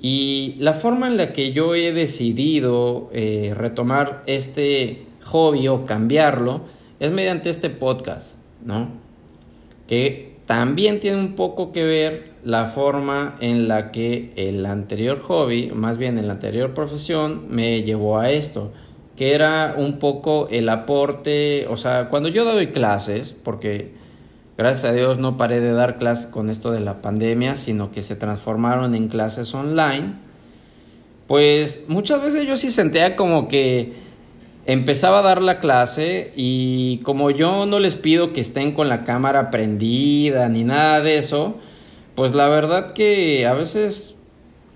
Y 0.00 0.56
la 0.58 0.74
forma 0.74 1.06
en 1.06 1.16
la 1.16 1.32
que 1.32 1.52
yo 1.52 1.74
he 1.74 1.92
decidido 1.92 3.08
eh, 3.12 3.54
retomar 3.56 4.24
este 4.26 5.06
hobby 5.24 5.68
o 5.68 5.86
cambiarlo 5.86 6.62
es 7.00 7.10
mediante 7.12 7.48
este 7.48 7.70
podcast, 7.70 8.36
¿no? 8.62 8.90
Que 9.88 10.25
también 10.46 11.00
tiene 11.00 11.18
un 11.20 11.34
poco 11.34 11.72
que 11.72 11.84
ver 11.84 12.32
la 12.44 12.66
forma 12.66 13.36
en 13.40 13.68
la 13.68 13.90
que 13.90 14.32
el 14.36 14.64
anterior 14.64 15.20
hobby, 15.20 15.70
más 15.74 15.98
bien 15.98 16.18
en 16.18 16.28
la 16.28 16.34
anterior 16.34 16.72
profesión, 16.72 17.46
me 17.50 17.82
llevó 17.82 18.18
a 18.18 18.30
esto, 18.30 18.72
que 19.16 19.34
era 19.34 19.74
un 19.76 19.98
poco 19.98 20.48
el 20.50 20.68
aporte, 20.68 21.66
o 21.68 21.76
sea, 21.76 22.08
cuando 22.08 22.28
yo 22.28 22.44
doy 22.44 22.68
clases, 22.68 23.32
porque 23.32 23.94
Gracias 24.56 24.84
a 24.90 24.94
Dios 24.94 25.18
no 25.18 25.36
paré 25.36 25.60
de 25.60 25.72
dar 25.72 25.98
clases 25.98 26.26
con 26.26 26.48
esto 26.48 26.70
de 26.70 26.80
la 26.80 27.02
pandemia, 27.02 27.56
sino 27.56 27.92
que 27.92 28.00
se 28.00 28.16
transformaron 28.16 28.94
en 28.94 29.08
clases 29.08 29.52
online. 29.52 30.14
Pues 31.26 31.84
muchas 31.88 32.22
veces 32.22 32.46
yo 32.46 32.56
sí 32.56 32.70
sentía 32.70 33.16
como 33.16 33.48
que 33.48 34.05
empezaba 34.66 35.20
a 35.20 35.22
dar 35.22 35.42
la 35.42 35.60
clase 35.60 36.32
y 36.36 36.98
como 36.98 37.30
yo 37.30 37.66
no 37.66 37.78
les 37.78 37.94
pido 37.94 38.32
que 38.32 38.40
estén 38.40 38.72
con 38.72 38.88
la 38.88 39.04
cámara 39.04 39.50
prendida 39.50 40.48
ni 40.48 40.64
nada 40.64 41.00
de 41.00 41.18
eso, 41.18 41.56
pues 42.16 42.34
la 42.34 42.48
verdad 42.48 42.92
que 42.92 43.46
a 43.46 43.54
veces 43.54 44.16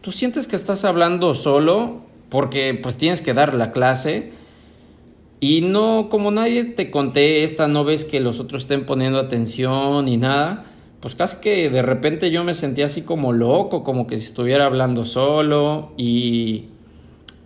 tú 0.00 0.12
sientes 0.12 0.46
que 0.46 0.56
estás 0.56 0.84
hablando 0.84 1.34
solo 1.34 2.02
porque 2.28 2.78
pues 2.80 2.96
tienes 2.96 3.20
que 3.20 3.34
dar 3.34 3.54
la 3.54 3.72
clase 3.72 4.32
y 5.40 5.62
no, 5.62 6.08
como 6.08 6.30
nadie 6.30 6.64
te 6.64 6.90
contesta, 6.90 7.66
no 7.66 7.82
ves 7.82 8.04
que 8.04 8.20
los 8.20 8.38
otros 8.38 8.62
estén 8.62 8.86
poniendo 8.86 9.18
atención 9.18 10.04
ni 10.04 10.18
nada, 10.18 10.66
pues 11.00 11.16
casi 11.16 11.40
que 11.40 11.68
de 11.68 11.82
repente 11.82 12.30
yo 12.30 12.44
me 12.44 12.54
sentía 12.54 12.86
así 12.86 13.02
como 13.02 13.32
loco, 13.32 13.82
como 13.82 14.06
que 14.06 14.18
si 14.18 14.26
estuviera 14.26 14.66
hablando 14.66 15.02
solo 15.02 15.92
y 15.96 16.66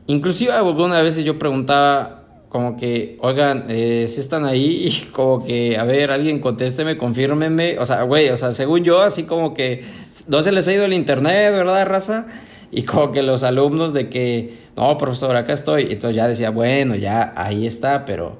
inclusive 0.09 0.53
algunas 0.53 1.03
veces 1.03 1.25
yo 1.25 1.39
preguntaba 1.39 2.24
como 2.55 2.77
que, 2.77 3.19
oigan, 3.21 3.65
eh, 3.69 4.07
si 4.07 4.21
están 4.21 4.45
ahí, 4.45 4.87
y 4.87 5.07
como 5.07 5.45
que, 5.45 5.77
a 5.77 5.83
ver, 5.83 6.13
alguien 6.13 6.39
contésteme, 6.39 6.97
confírmenme, 6.97 7.81
o 7.81 7.85
sea, 7.85 8.05
güey, 8.05 8.29
o 8.29 8.37
sea, 8.37 8.53
según 8.53 8.85
yo, 8.85 9.03
así 9.03 9.25
como 9.25 9.55
que 9.55 9.83
no 10.29 10.41
se 10.41 10.53
les 10.53 10.69
ha 10.69 10.73
ido 10.73 10.85
el 10.85 10.93
internet, 10.93 11.53
¿verdad, 11.53 11.85
raza? 11.85 12.29
Y 12.71 12.85
como 12.85 13.11
que 13.11 13.25
los 13.25 13.43
alumnos 13.43 13.93
de 13.93 14.09
que, 14.09 14.59
no, 14.77 14.97
profesor, 14.99 15.35
acá 15.35 15.53
estoy. 15.53 15.89
Entonces 15.91 16.15
ya 16.15 16.29
decía, 16.29 16.51
bueno, 16.51 16.95
ya 16.95 17.33
ahí 17.35 17.67
está, 17.67 18.05
pero, 18.05 18.39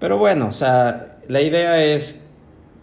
pero 0.00 0.18
bueno, 0.18 0.48
o 0.48 0.52
sea, 0.52 1.18
la 1.28 1.40
idea 1.40 1.80
es 1.84 2.24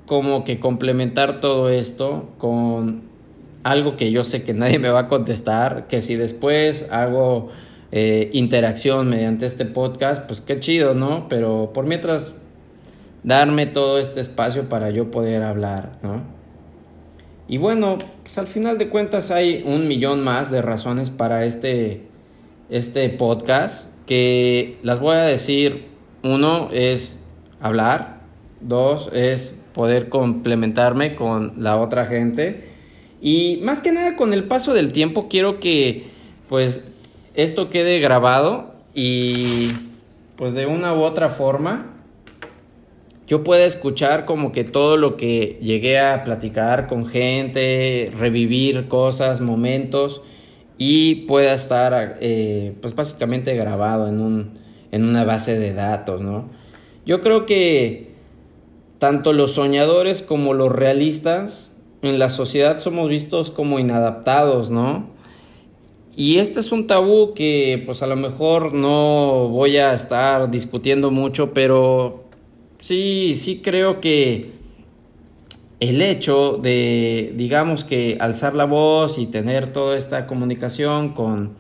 como 0.05 0.45
que 0.45 0.61
complementar 0.61 1.41
todo 1.41 1.67
esto 1.67 2.29
con 2.37 3.01
algo 3.63 3.97
que 3.97 4.09
yo 4.09 4.23
sé 4.23 4.43
que 4.45 4.53
nadie 4.53 4.79
me 4.79 4.87
va 4.87 5.01
a 5.01 5.07
contestar, 5.09 5.87
que 5.89 5.99
si 5.99 6.15
después 6.15 6.89
hago 6.93 7.51
eh, 7.97 8.29
interacción 8.33 9.07
mediante 9.07 9.45
este 9.45 9.63
podcast, 9.63 10.27
pues 10.27 10.41
qué 10.41 10.59
chido, 10.59 10.95
¿no? 10.95 11.29
Pero 11.29 11.71
por 11.73 11.85
mientras 11.85 12.33
darme 13.23 13.67
todo 13.67 13.99
este 13.99 14.19
espacio 14.19 14.67
para 14.67 14.89
yo 14.89 15.11
poder 15.11 15.43
hablar, 15.43 15.97
¿no? 16.03 16.21
Y 17.47 17.57
bueno, 17.57 17.97
pues 18.23 18.37
al 18.37 18.47
final 18.47 18.77
de 18.77 18.89
cuentas 18.89 19.31
hay 19.31 19.63
un 19.65 19.87
millón 19.87 20.25
más 20.25 20.51
de 20.51 20.61
razones 20.61 21.09
para 21.09 21.45
este, 21.45 22.01
este 22.69 23.07
podcast 23.07 23.93
que 24.05 24.77
las 24.83 24.99
voy 24.99 25.15
a 25.15 25.21
decir. 25.21 25.85
Uno 26.21 26.67
es 26.73 27.21
hablar. 27.61 28.23
Dos 28.59 29.09
es 29.13 29.55
poder 29.73 30.09
complementarme 30.09 31.15
con 31.15 31.53
la 31.63 31.77
otra 31.77 32.07
gente. 32.07 32.67
Y 33.21 33.61
más 33.63 33.79
que 33.79 33.93
nada 33.93 34.17
con 34.17 34.33
el 34.33 34.43
paso 34.43 34.73
del 34.73 34.91
tiempo 34.91 35.29
quiero 35.29 35.61
que 35.61 36.13
pues 36.49 36.83
esto 37.35 37.69
quede 37.69 37.99
grabado 37.99 38.73
y 38.93 39.69
pues 40.35 40.53
de 40.53 40.65
una 40.65 40.93
u 40.93 41.01
otra 41.01 41.29
forma 41.29 41.91
yo 43.27 43.43
pueda 43.43 43.65
escuchar 43.65 44.25
como 44.25 44.51
que 44.51 44.63
todo 44.63 44.97
lo 44.97 45.17
que 45.17 45.57
llegué 45.61 45.99
a 45.99 46.23
platicar 46.23 46.87
con 46.87 47.07
gente, 47.07 48.11
revivir 48.17 48.87
cosas, 48.87 49.41
momentos 49.41 50.21
y 50.77 51.25
pueda 51.27 51.53
estar 51.53 52.17
eh, 52.21 52.75
pues 52.81 52.93
básicamente 52.93 53.55
grabado 53.55 54.07
en, 54.07 54.19
un, 54.19 54.59
en 54.91 55.05
una 55.05 55.23
base 55.23 55.57
de 55.57 55.73
datos, 55.73 56.21
¿no? 56.21 56.49
Yo 57.05 57.21
creo 57.21 57.45
que 57.45 58.13
tanto 58.99 59.33
los 59.33 59.53
soñadores 59.53 60.21
como 60.21 60.53
los 60.53 60.71
realistas 60.71 61.75
en 62.01 62.19
la 62.19 62.29
sociedad 62.29 62.77
somos 62.77 63.09
vistos 63.09 63.49
como 63.49 63.79
inadaptados, 63.79 64.69
¿no? 64.69 65.14
Y 66.15 66.37
este 66.37 66.61
es 66.61 66.71
un 66.71 66.87
tabú 66.87 67.33
que 67.33 67.83
pues 67.85 68.01
a 68.01 68.07
lo 68.07 68.15
mejor 68.15 68.73
no 68.73 69.49
voy 69.49 69.77
a 69.77 69.93
estar 69.93 70.49
discutiendo 70.49 71.11
mucho, 71.11 71.53
pero 71.53 72.23
sí, 72.77 73.35
sí 73.35 73.61
creo 73.61 73.99
que 73.99 74.51
el 75.81 76.01
hecho 76.01 76.57
de, 76.57 77.33
digamos 77.35 77.83
que 77.83 78.17
alzar 78.21 78.55
la 78.55 78.63
voz 78.63 79.17
y 79.17 79.27
tener 79.27 79.73
toda 79.73 79.97
esta 79.97 80.25
comunicación 80.25 81.13
con, 81.13 81.51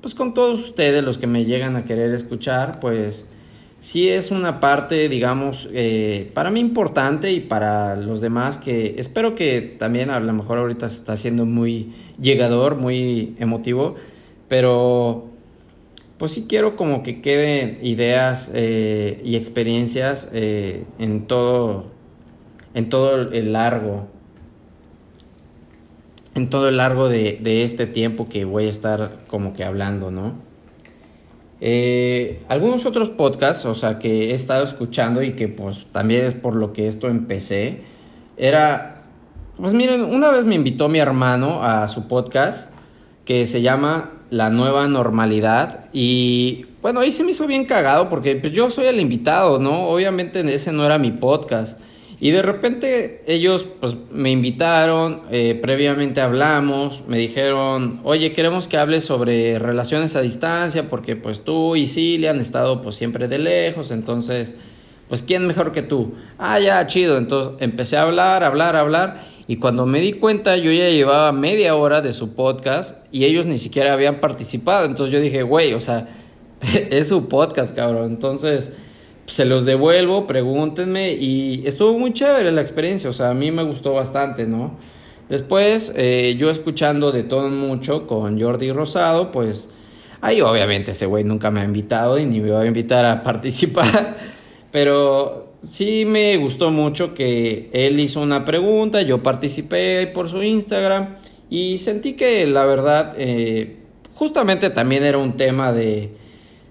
pues 0.00 0.16
con 0.16 0.34
todos 0.34 0.58
ustedes, 0.58 1.04
los 1.04 1.18
que 1.18 1.28
me 1.28 1.44
llegan 1.44 1.76
a 1.76 1.84
querer 1.84 2.12
escuchar, 2.12 2.80
pues 2.80 3.28
sí 3.80 4.08
es 4.08 4.30
una 4.30 4.60
parte, 4.60 5.08
digamos, 5.08 5.68
eh, 5.72 6.30
para 6.34 6.50
mí 6.50 6.60
importante 6.60 7.32
y 7.32 7.40
para 7.40 7.96
los 7.96 8.20
demás 8.20 8.58
que 8.58 8.94
espero 8.98 9.34
que 9.34 9.60
también 9.60 10.10
a 10.10 10.20
lo 10.20 10.32
mejor 10.32 10.58
ahorita 10.58 10.88
se 10.88 10.96
está 10.96 11.14
haciendo 11.14 11.46
muy 11.46 11.92
llegador, 12.20 12.76
muy 12.76 13.34
emotivo, 13.40 13.96
pero 14.48 15.26
pues 16.18 16.32
sí 16.32 16.44
quiero 16.48 16.76
como 16.76 17.02
que 17.02 17.22
queden 17.22 17.78
ideas 17.82 18.50
eh, 18.54 19.20
y 19.24 19.36
experiencias 19.36 20.28
eh, 20.32 20.84
en 20.98 21.26
todo 21.26 21.86
en 22.74 22.88
todo 22.88 23.32
el 23.32 23.52
largo 23.52 24.06
en 26.34 26.48
todo 26.48 26.68
el 26.68 26.76
largo 26.76 27.08
de, 27.08 27.64
este 27.64 27.86
tiempo 27.86 28.28
que 28.28 28.44
voy 28.44 28.66
a 28.66 28.68
estar 28.68 29.18
como 29.26 29.54
que 29.54 29.64
hablando, 29.64 30.10
¿no? 30.10 30.49
Eh, 31.60 32.42
algunos 32.48 32.86
otros 32.86 33.10
podcasts, 33.10 33.66
o 33.66 33.74
sea, 33.74 33.98
que 33.98 34.30
he 34.30 34.34
estado 34.34 34.64
escuchando 34.64 35.22
y 35.22 35.32
que 35.32 35.48
pues 35.48 35.86
también 35.92 36.24
es 36.24 36.34
por 36.34 36.56
lo 36.56 36.72
que 36.72 36.86
esto 36.88 37.08
empecé, 37.08 37.82
era, 38.36 39.02
pues 39.58 39.74
miren, 39.74 40.04
una 40.04 40.30
vez 40.30 40.46
me 40.46 40.54
invitó 40.54 40.88
mi 40.88 40.98
hermano 40.98 41.62
a 41.62 41.86
su 41.88 42.08
podcast 42.08 42.72
que 43.26 43.46
se 43.46 43.60
llama 43.60 44.12
La 44.30 44.48
Nueva 44.48 44.88
Normalidad 44.88 45.84
y 45.92 46.64
bueno, 46.80 47.00
ahí 47.00 47.10
se 47.10 47.24
me 47.24 47.32
hizo 47.32 47.46
bien 47.46 47.66
cagado 47.66 48.08
porque 48.08 48.36
pues, 48.36 48.54
yo 48.54 48.70
soy 48.70 48.86
el 48.86 48.98
invitado, 48.98 49.58
¿no? 49.58 49.88
Obviamente 49.88 50.40
ese 50.54 50.72
no 50.72 50.86
era 50.86 50.98
mi 50.98 51.10
podcast. 51.10 51.78
Y 52.20 52.32
de 52.32 52.42
repente 52.42 53.22
ellos 53.26 53.66
pues 53.80 53.96
me 54.12 54.30
invitaron, 54.30 55.22
eh, 55.30 55.58
previamente 55.60 56.20
hablamos, 56.20 57.02
me 57.08 57.16
dijeron, 57.16 58.00
oye, 58.04 58.32
queremos 58.34 58.68
que 58.68 58.76
hables 58.76 59.04
sobre 59.04 59.58
relaciones 59.58 60.16
a 60.16 60.20
distancia 60.20 60.90
porque 60.90 61.16
pues 61.16 61.42
tú 61.42 61.76
y 61.76 61.86
Silvia 61.86 62.30
han 62.30 62.40
estado 62.40 62.82
pues 62.82 62.96
siempre 62.96 63.26
de 63.26 63.38
lejos, 63.38 63.90
entonces 63.90 64.54
pues 65.08 65.22
¿quién 65.22 65.46
mejor 65.46 65.72
que 65.72 65.82
tú? 65.82 66.12
Ah, 66.36 66.60
ya, 66.60 66.86
chido, 66.86 67.16
entonces 67.16 67.54
empecé 67.60 67.96
a 67.96 68.02
hablar, 68.02 68.44
hablar, 68.44 68.76
hablar 68.76 69.24
y 69.50 69.56
cuando 69.56 69.84
me 69.84 70.00
di 70.00 70.12
cuenta, 70.12 70.56
yo 70.58 70.70
ya 70.70 70.90
llevaba 70.90 71.32
media 71.32 71.74
hora 71.74 72.00
de 72.00 72.12
su 72.12 72.34
podcast 72.34 73.04
y 73.10 73.24
ellos 73.24 73.46
ni 73.46 73.58
siquiera 73.58 73.92
habían 73.92 74.20
participado. 74.20 74.86
Entonces 74.86 75.12
yo 75.12 75.20
dije, 75.20 75.42
güey, 75.42 75.72
o 75.74 75.80
sea, 75.80 76.06
es 76.90 77.08
su 77.08 77.28
podcast, 77.28 77.74
cabrón. 77.74 78.12
Entonces 78.12 78.74
se 79.30 79.44
los 79.44 79.64
devuelvo, 79.64 80.26
pregúntenme 80.26 81.12
y 81.12 81.62
estuvo 81.64 81.96
muy 81.96 82.12
chévere 82.12 82.50
la 82.50 82.60
experiencia. 82.60 83.08
O 83.08 83.12
sea, 83.12 83.30
a 83.30 83.34
mí 83.34 83.52
me 83.52 83.62
gustó 83.62 83.94
bastante, 83.94 84.44
¿no? 84.46 84.76
Después, 85.28 85.92
eh, 85.96 86.34
yo 86.36 86.50
escuchando 86.50 87.12
de 87.12 87.22
todo 87.22 87.48
mucho 87.48 88.08
con 88.08 88.40
Jordi 88.40 88.72
Rosado, 88.72 89.30
pues 89.30 89.68
ahí 90.20 90.40
obviamente 90.40 90.90
ese 90.90 91.06
güey 91.06 91.22
nunca 91.22 91.52
me 91.52 91.60
ha 91.60 91.64
invitado 91.64 92.18
y 92.18 92.26
ni 92.26 92.40
me 92.40 92.50
va 92.50 92.62
a 92.62 92.66
invitar 92.66 93.04
a 93.04 93.22
participar. 93.22 94.16
Pero 94.72 95.52
sí 95.62 96.04
me 96.04 96.36
gustó 96.36 96.72
mucho 96.72 97.14
que 97.14 97.70
él 97.72 98.00
hizo 98.00 98.20
una 98.20 98.44
pregunta, 98.44 99.02
yo 99.02 99.22
participé 99.22 100.08
por 100.08 100.28
su 100.28 100.42
Instagram 100.42 101.16
y 101.48 101.78
sentí 101.78 102.14
que 102.14 102.44
la 102.48 102.64
verdad 102.64 103.14
eh, 103.16 103.76
justamente 104.14 104.70
también 104.70 105.04
era 105.04 105.18
un 105.18 105.36
tema 105.36 105.72
de, 105.72 106.10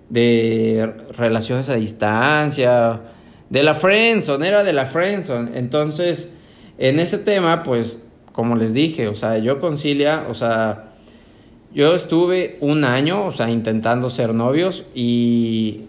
de 0.10 0.94
relaciones 1.16 1.70
a 1.70 1.76
distancia, 1.76 3.00
de 3.50 3.64
la 3.64 3.74
friendzone, 3.74 4.48
era 4.48 4.64
de 4.64 4.74
la 4.74 4.86
friendzone. 4.86 5.58
Entonces, 5.58 6.36
en 6.78 7.00
ese 7.00 7.18
tema, 7.18 7.64
pues, 7.64 8.04
como 8.32 8.56
les 8.56 8.74
dije, 8.74 9.08
o 9.08 9.16
sea, 9.16 9.38
yo 9.38 9.60
concilia, 9.60 10.26
o 10.30 10.34
sea, 10.34 10.92
yo 11.74 11.94
estuve 11.94 12.58
un 12.62 12.84
año, 12.84 13.26
o 13.26 13.32
sea, 13.32 13.50
intentando 13.50 14.10
ser 14.10 14.34
novios 14.34 14.86
y 14.96 15.82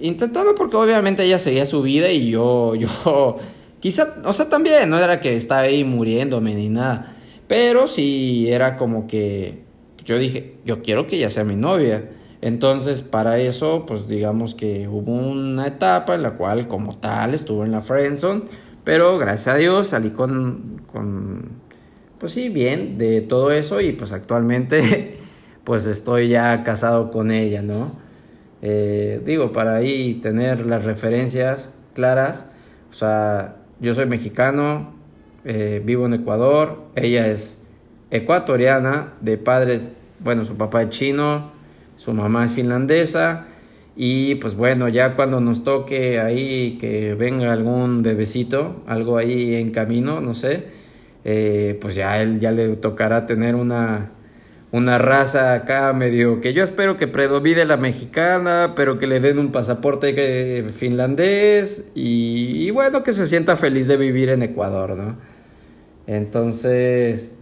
intentando 0.00 0.54
porque 0.54 0.76
obviamente 0.76 1.24
ella 1.24 1.38
seguía 1.38 1.66
su 1.66 1.82
vida 1.82 2.10
y 2.10 2.30
yo, 2.30 2.74
yo, 2.76 3.38
quizá, 3.80 4.14
o 4.24 4.32
sea, 4.32 4.48
también, 4.48 4.88
no 4.88 4.98
era 4.98 5.20
que 5.20 5.34
estaba 5.36 5.62
ahí 5.62 5.84
muriéndome 5.84 6.54
ni 6.54 6.68
nada, 6.68 7.16
pero 7.46 7.86
sí 7.86 8.46
era 8.48 8.76
como 8.76 9.06
que 9.06 9.68
yo 10.08 10.18
dije, 10.18 10.54
yo 10.64 10.82
quiero 10.82 11.06
que 11.06 11.16
ella 11.16 11.28
sea 11.28 11.44
mi 11.44 11.54
novia. 11.54 12.08
Entonces, 12.40 13.02
para 13.02 13.38
eso, 13.38 13.84
pues 13.86 14.06
digamos 14.06 14.54
que 14.54 14.86
hubo 14.88 15.12
una 15.12 15.66
etapa 15.66 16.14
en 16.14 16.22
la 16.22 16.32
cual 16.32 16.68
como 16.68 16.96
tal 16.98 17.34
estuvo 17.34 17.64
en 17.64 17.72
la 17.72 17.80
friendzone, 17.80 18.42
pero 18.84 19.18
gracias 19.18 19.54
a 19.54 19.58
Dios 19.58 19.88
salí 19.88 20.10
con, 20.10 20.82
con 20.92 21.48
pues 22.18 22.32
sí, 22.32 22.48
bien 22.48 22.98
de 22.98 23.20
todo 23.20 23.50
eso 23.50 23.80
y 23.80 23.92
pues 23.92 24.12
actualmente 24.12 25.18
pues 25.64 25.86
estoy 25.86 26.28
ya 26.28 26.62
casado 26.62 27.10
con 27.10 27.30
ella, 27.30 27.62
¿no? 27.62 27.92
Eh, 28.62 29.20
digo, 29.24 29.52
para 29.52 29.76
ahí 29.76 30.14
tener 30.14 30.66
las 30.66 30.84
referencias 30.84 31.74
claras, 31.94 32.46
o 32.90 32.94
sea, 32.94 33.56
yo 33.80 33.94
soy 33.94 34.06
mexicano, 34.06 34.92
eh, 35.44 35.82
vivo 35.84 36.06
en 36.06 36.14
Ecuador, 36.14 36.82
ella 36.96 37.28
es 37.28 37.58
ecuatoriana, 38.10 39.14
de 39.20 39.38
padres, 39.38 39.90
bueno, 40.20 40.44
su 40.44 40.56
papá 40.56 40.82
es 40.82 40.90
chino, 40.90 41.52
su 41.98 42.14
mamá 42.14 42.46
es 42.46 42.52
finlandesa, 42.52 43.44
y 43.94 44.36
pues 44.36 44.54
bueno, 44.54 44.88
ya 44.88 45.14
cuando 45.14 45.42
nos 45.42 45.62
toque 45.62 46.18
ahí 46.18 46.78
que 46.80 47.12
venga 47.14 47.52
algún 47.52 48.02
bebecito, 48.02 48.82
algo 48.86 49.18
ahí 49.18 49.56
en 49.56 49.72
camino, 49.72 50.22
no 50.22 50.34
sé, 50.34 50.64
eh, 51.24 51.76
pues 51.82 51.94
ya 51.94 52.22
él 52.22 52.40
ya 52.40 52.50
le 52.50 52.76
tocará 52.76 53.26
tener 53.26 53.54
una 53.54 54.12
una 54.70 54.98
raza 54.98 55.54
acá 55.54 55.92
medio 55.92 56.40
que 56.40 56.52
yo 56.52 56.62
espero 56.62 56.96
que 56.96 57.08
predomine 57.08 57.64
la 57.64 57.76
mexicana, 57.76 58.74
pero 58.76 58.98
que 58.98 59.06
le 59.06 59.20
den 59.20 59.38
un 59.38 59.50
pasaporte 59.50 60.64
finlandés 60.76 61.86
y, 61.94 62.70
bueno, 62.70 63.02
que 63.02 63.12
se 63.12 63.26
sienta 63.26 63.56
feliz 63.56 63.86
de 63.86 63.96
vivir 63.96 64.28
en 64.28 64.42
Ecuador, 64.42 64.96
¿no? 64.96 65.16
Entonces, 66.06 67.32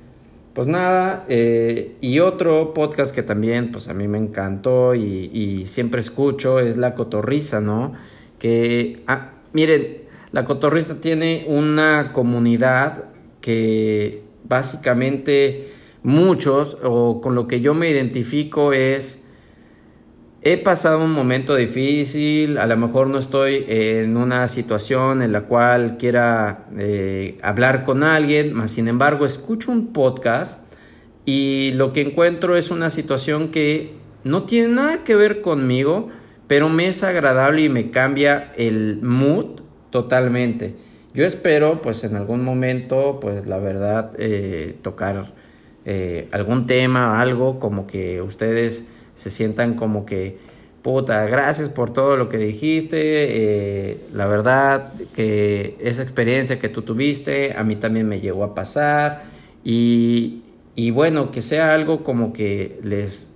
pues 0.56 0.68
nada, 0.68 1.26
eh, 1.28 1.96
y 2.00 2.20
otro 2.20 2.72
podcast 2.72 3.14
que 3.14 3.22
también 3.22 3.70
pues 3.70 3.88
a 3.88 3.92
mí 3.92 4.08
me 4.08 4.16
encantó 4.16 4.94
y, 4.94 5.66
siempre 5.66 6.00
escucho 6.00 6.60
es 6.60 6.78
La 6.78 6.94
Cotorriza, 6.94 7.60
¿no? 7.60 7.92
Que, 8.38 9.02
ah, 9.06 9.32
miren, 9.52 9.98
La 10.32 10.46
Cotorriza 10.46 10.98
tiene 10.98 11.44
una 11.46 12.14
comunidad 12.14 13.04
que 13.42 14.22
básicamente 14.44 15.72
muchos, 16.02 16.78
o 16.82 17.20
con 17.20 17.34
lo 17.34 17.46
que 17.46 17.60
yo 17.60 17.74
me 17.74 17.90
identifico 17.90 18.72
es, 18.72 19.25
he 20.42 20.58
pasado 20.58 21.04
un 21.04 21.12
momento 21.12 21.56
difícil, 21.56 22.58
a 22.58 22.66
lo 22.66 22.76
mejor 22.76 23.08
no 23.08 23.18
estoy 23.18 23.64
en 23.68 24.16
una 24.16 24.46
situación 24.48 25.22
en 25.22 25.32
la 25.32 25.42
cual 25.42 25.96
quiera 25.96 26.66
eh, 26.78 27.38
hablar 27.42 27.84
con 27.84 28.02
alguien, 28.02 28.52
mas 28.52 28.70
sin 28.70 28.88
embargo 28.88 29.26
escucho 29.26 29.72
un 29.72 29.92
podcast 29.92 30.66
y 31.24 31.72
lo 31.74 31.92
que 31.92 32.02
encuentro 32.02 32.56
es 32.56 32.70
una 32.70 32.90
situación 32.90 33.48
que 33.48 33.94
no 34.22 34.44
tiene 34.44 34.68
nada 34.68 35.04
que 35.04 35.16
ver 35.16 35.40
conmigo, 35.40 36.08
pero 36.46 36.68
me 36.68 36.88
es 36.88 37.02
agradable 37.02 37.62
y 37.62 37.68
me 37.68 37.90
cambia 37.90 38.52
el 38.56 39.00
mood 39.02 39.60
totalmente. 39.90 40.76
Yo 41.14 41.24
espero, 41.24 41.80
pues 41.80 42.04
en 42.04 42.14
algún 42.14 42.44
momento, 42.44 43.18
pues 43.20 43.46
la 43.46 43.58
verdad, 43.58 44.12
eh, 44.18 44.76
tocar 44.82 45.32
eh, 45.84 46.28
algún 46.30 46.66
tema, 46.66 47.20
algo 47.20 47.58
como 47.58 47.86
que 47.86 48.20
ustedes 48.20 48.86
se 49.16 49.28
sientan 49.28 49.74
como 49.74 50.06
que 50.06 50.38
puta, 50.82 51.26
gracias 51.26 51.68
por 51.68 51.92
todo 51.92 52.16
lo 52.16 52.28
que 52.28 52.38
dijiste, 52.38 53.00
eh, 53.00 54.00
la 54.14 54.28
verdad 54.28 54.92
que 55.16 55.76
esa 55.80 56.04
experiencia 56.04 56.60
que 56.60 56.68
tú 56.68 56.82
tuviste 56.82 57.54
a 57.56 57.64
mí 57.64 57.74
también 57.74 58.08
me 58.08 58.20
llegó 58.20 58.44
a 58.44 58.54
pasar 58.54 59.24
y, 59.64 60.42
y 60.76 60.92
bueno, 60.92 61.32
que 61.32 61.42
sea 61.42 61.74
algo 61.74 62.04
como 62.04 62.32
que 62.32 62.78
les 62.84 63.30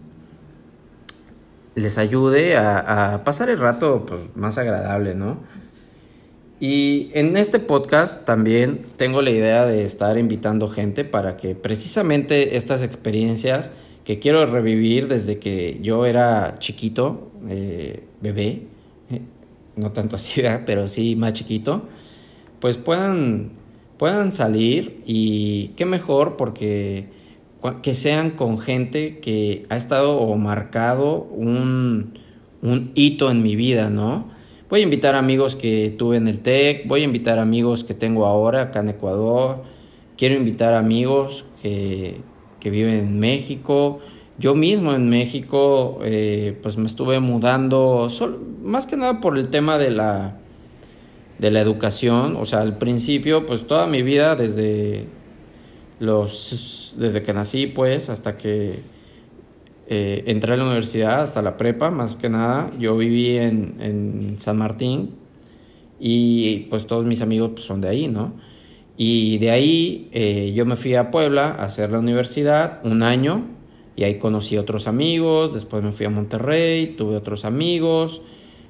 les 1.75 1.99
ayude 1.99 2.57
a, 2.57 3.23
pasar 3.25 3.49
el 3.51 3.59
rato 3.59 4.05
pues, 4.07 4.21
más 4.35 4.59
agradable, 4.59 5.15
¿no? 5.15 5.39
Y 6.59 7.11
en 7.15 7.37
este 7.37 7.59
podcast 7.59 8.25
también 8.27 8.83
tengo 8.97 9.23
la 9.23 9.31
idea 9.31 9.65
de 9.65 9.83
estar 9.83 10.19
invitando 10.19 10.69
gente 10.69 11.05
para 11.05 11.37
que 11.37 11.55
precisamente 11.55 12.57
estas 12.57 12.83
experiencias 12.83 13.71
que 14.05 14.19
quiero 14.19 14.47
revivir 14.47 15.09
desde 15.09 15.39
que 15.39 15.79
yo 15.83 16.07
era 16.07 16.55
chiquito, 16.59 17.31
eh, 17.49 18.05
bebé, 18.21 18.63
eh, 19.11 19.23
no 19.77 19.93
tanto 19.93 20.17
así, 20.17 20.43
pero 20.67 20.89
sí 20.89 21.17
más 21.17 21.33
chiquito, 21.33 21.83
pues 22.61 22.77
puedan, 22.77 23.51
puedan 23.99 24.33
salir 24.33 25.03
y 25.07 25.69
qué 25.77 25.87
mejor 25.87 26.37
porque 26.37 27.09
que 27.83 27.93
sean 27.93 28.31
con 28.31 28.59
gente 28.59 29.19
que 29.19 29.67
ha 29.69 29.77
estado 29.77 30.19
o 30.19 30.37
marcado 30.37 31.25
un, 31.25 32.15
un 32.63 32.91
hito 32.95 33.31
en 33.31 33.43
mi 33.43 33.55
vida, 33.55 33.91
¿no? 33.91 34.29
Voy 34.71 34.81
a 34.81 34.83
invitar 34.85 35.15
amigos 35.15 35.57
que 35.57 35.95
tuve 35.99 36.17
en 36.17 36.29
el 36.29 36.41
TEC, 36.41 36.87
voy 36.87 37.03
a 37.03 37.05
invitar 37.05 37.39
amigos 37.39 37.85
que 37.85 37.93
tengo 37.93 38.25
ahora 38.25 38.63
acá 38.63 38.81
en 38.81 38.91
Ecuador, 38.91 39.65
quiero 40.17 40.37
invitar 40.37 40.75
amigos 40.75 41.45
que, 41.61 42.21
que 42.61 42.71
viven 42.71 42.95
en 42.95 43.19
México. 43.19 44.01
Yo 44.39 44.55
mismo 44.55 44.95
en 44.95 45.09
México, 45.09 45.99
eh, 46.03 46.59
pues 46.63 46.77
me 46.77 46.87
estuve 46.87 47.21
mudando, 47.21 48.09
más 48.63 48.87
que 48.87 48.97
nada 48.97 49.21
por 49.21 49.37
el 49.39 49.49
tema 49.49 49.79
de 49.79 49.91
la, 49.91 50.39
de 51.39 51.51
la 51.51 51.61
educación. 51.61 52.37
O 52.37 52.45
sea, 52.45 52.61
al 52.61 52.79
principio, 52.79 53.47
pues 53.47 53.67
toda 53.67 53.87
mi 53.87 54.03
vida, 54.03 54.37
desde 54.37 55.07
los, 55.99 56.95
desde 56.99 57.23
que 57.23 57.33
nací, 57.33 57.67
pues, 57.67 58.09
hasta 58.09 58.39
que 58.39 58.81
eh, 59.89 60.23
entré 60.27 60.55
a 60.55 60.57
la 60.57 60.65
universidad, 60.65 61.21
hasta 61.21 61.43
la 61.43 61.57
prepa, 61.57 61.91
más 61.91 62.15
que 62.15 62.31
nada, 62.31 62.71
yo 62.79 62.97
viví 62.97 63.37
en, 63.37 63.73
en 63.81 64.37
San 64.39 64.57
Martín 64.57 65.17
y 65.99 66.61
pues 66.71 66.87
todos 66.87 67.05
mis 67.05 67.21
amigos 67.21 67.51
pues, 67.53 67.65
son 67.65 67.81
de 67.81 67.89
ahí, 67.89 68.09
¿no? 68.09 68.33
Y 69.03 69.39
de 69.39 69.51
ahí 69.51 70.11
eh, 70.13 70.53
yo 70.55 70.67
me 70.67 70.77
fui 70.77 70.95
a 70.95 71.11
Puebla 71.11 71.57
a 71.59 71.65
hacer 71.65 71.89
la 71.89 71.99
universidad 71.99 72.81
un 72.85 73.03
año 73.03 73.47
y 73.97 74.05
ahí 74.05 74.19
conocí 74.19 74.59
otros 74.59 74.87
amigos, 74.87 75.55
después 75.55 75.83
me 75.83 75.91
fui 75.91 76.05
a 76.05 76.11
Monterrey, 76.11 76.97
tuve 76.99 77.17
otros 77.17 77.47
amigos, 77.47 78.21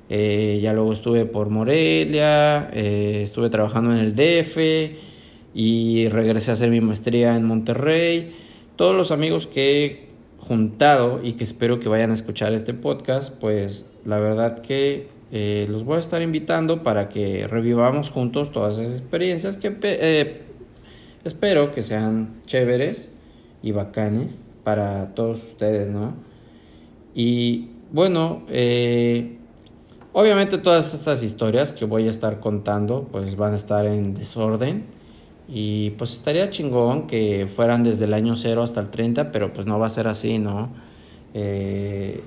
eh, 0.09 0.61
ya 0.63 0.73
luego 0.73 0.93
estuve 0.93 1.27
por 1.27 1.51
Morelia, 1.51 2.69
estuve 2.73 3.51
trabajando 3.51 3.93
en 3.93 3.99
el 3.99 4.15
DF, 4.15 4.57
y 5.53 6.09
regresé 6.11 6.53
a 6.53 6.55
hacer 6.55 6.71
mi 6.71 6.81
maestría 6.81 7.35
en 7.35 7.45
Monterrey. 7.45 8.33
Todos 8.77 8.95
los 8.95 9.11
amigos 9.11 9.49
que 9.49 9.85
he 9.85 10.07
juntado 10.39 11.21
y 11.25 11.33
que 11.33 11.43
espero 11.43 11.81
que 11.81 11.89
vayan 11.89 12.11
a 12.11 12.15
escuchar 12.15 12.53
este 12.53 12.73
podcast, 12.73 13.35
pues 13.41 13.91
la 14.05 14.21
verdad 14.21 14.63
que 14.63 15.09
eh, 15.33 15.67
los 15.69 15.85
voy 15.85 15.97
a 15.97 16.01
estar 16.01 16.23
invitando 16.23 16.83
para 16.83 17.09
que 17.09 17.47
revivamos 17.47 18.11
juntos 18.11 18.51
todas 18.51 18.79
esas 18.79 18.99
experiencias 18.99 19.57
que 19.57 19.77
eh, 19.83 20.43
espero 21.25 21.73
que 21.73 21.83
sean 21.83 22.41
chéveres 22.47 23.17
y 23.63 23.73
bacanes 23.73 24.41
para 24.65 25.15
todos 25.15 25.43
ustedes, 25.45 25.89
¿no? 25.89 26.15
Y 27.15 27.71
bueno, 27.93 28.43
eh, 28.49 29.39
obviamente 30.13 30.59
todas 30.59 30.95
estas 30.95 31.23
historias 31.23 31.73
que 31.73 31.85
voy 31.85 32.07
a 32.07 32.11
estar 32.11 32.41
contando 32.41 33.09
pues 33.11 33.37
van 33.37 33.53
a 33.53 33.57
estar 33.57 33.87
en 33.87 34.15
desorden 34.15 34.87
y 35.49 35.91
pues 35.91 36.13
estaría 36.13 36.51
chingón 36.51 37.07
que 37.07 37.49
fueran 37.49 37.83
desde 37.83 38.05
el 38.05 38.15
año 38.15 38.37
0 38.37 38.63
hasta 38.63 38.81
el 38.81 38.91
30, 38.91 39.33
pero 39.33 39.53
pues 39.53 39.67
no 39.67 39.79
va 39.79 39.87
a 39.87 39.91
ser 39.91 40.07
así, 40.07 40.39
¿no? 40.39 40.71
Eh, 41.35 42.21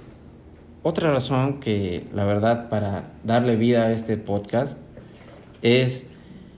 otra 0.84 1.12
razón 1.12 1.60
que 1.60 2.06
la 2.14 2.26
verdad 2.26 2.70
para 2.70 3.12
darle 3.24 3.56
vida 3.56 3.86
a 3.86 3.92
este 3.92 4.18
podcast 4.18 4.78
es 5.62 6.08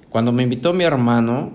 cuando 0.09 0.31
me 0.31 0.43
invitó 0.43 0.73
mi 0.73 0.83
hermano 0.83 1.51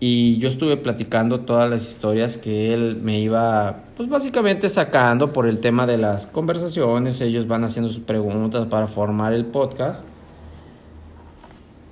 y 0.00 0.38
yo 0.38 0.48
estuve 0.48 0.76
platicando 0.76 1.40
todas 1.40 1.70
las 1.70 1.88
historias 1.88 2.36
que 2.36 2.74
él 2.74 2.98
me 3.00 3.20
iba 3.20 3.84
pues 3.96 4.08
básicamente 4.08 4.68
sacando 4.68 5.32
por 5.32 5.46
el 5.46 5.60
tema 5.60 5.86
de 5.86 5.96
las 5.96 6.26
conversaciones, 6.26 7.20
ellos 7.20 7.46
van 7.46 7.62
haciendo 7.62 7.90
sus 7.90 8.02
preguntas 8.02 8.66
para 8.66 8.88
formar 8.88 9.32
el 9.32 9.46
podcast. 9.46 10.08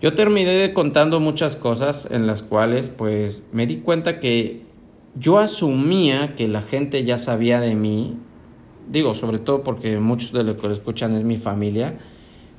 Yo 0.01 0.15
terminé 0.15 0.73
contando 0.73 1.21
muchas 1.21 1.55
cosas 1.55 2.09
en 2.11 2.27
las 2.27 2.43
cuales 2.43 2.89
pues 2.89 3.45
me 3.53 3.69
di 3.69 3.77
cuenta 3.77 4.19
que 4.19 4.63
yo 5.15 5.39
asumía 5.39 6.35
que 6.35 6.49
la 6.49 6.63
gente 6.63 7.05
ya 7.05 7.19
sabía 7.19 7.61
de 7.61 7.77
mí, 7.77 8.17
digo, 8.91 9.15
sobre 9.15 9.39
todo 9.39 9.63
porque 9.63 9.99
muchos 9.99 10.33
de 10.33 10.45
los 10.45 10.61
que 10.61 10.69
lo 10.69 10.73
escuchan 10.73 11.15
es 11.17 11.25
mi 11.25 11.37
familia, 11.37 11.99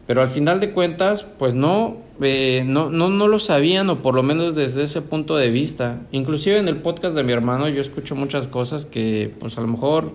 pero 0.07 0.21
al 0.21 0.27
final 0.27 0.59
de 0.59 0.71
cuentas 0.71 1.23
pues 1.23 1.55
no, 1.55 1.97
eh, 2.21 2.63
no, 2.65 2.89
no, 2.89 3.09
no 3.09 3.27
lo 3.27 3.39
sabían 3.39 3.89
o 3.89 4.01
por 4.01 4.15
lo 4.15 4.23
menos 4.23 4.55
desde 4.55 4.83
ese 4.83 5.01
punto 5.01 5.37
de 5.37 5.49
vista. 5.49 6.01
Inclusive 6.11 6.57
en 6.57 6.67
el 6.67 6.77
podcast 6.77 7.15
de 7.15 7.23
mi 7.23 7.31
hermano 7.31 7.69
yo 7.69 7.81
escucho 7.81 8.15
muchas 8.15 8.47
cosas 8.47 8.85
que 8.85 9.33
pues 9.39 9.57
a 9.57 9.61
lo 9.61 9.67
mejor 9.67 10.13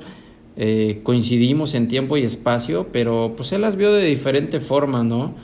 eh, 0.57 1.01
coincidimos 1.05 1.75
en 1.75 1.89
tiempo 1.89 2.17
y 2.17 2.25
espacio, 2.25 2.89
pero 2.93 3.35
pues 3.37 3.53
él 3.53 3.61
las 3.61 3.77
vio 3.77 3.93
de 3.93 4.05
diferente 4.05 4.61
forma, 4.61 5.05
¿no? 5.05 5.35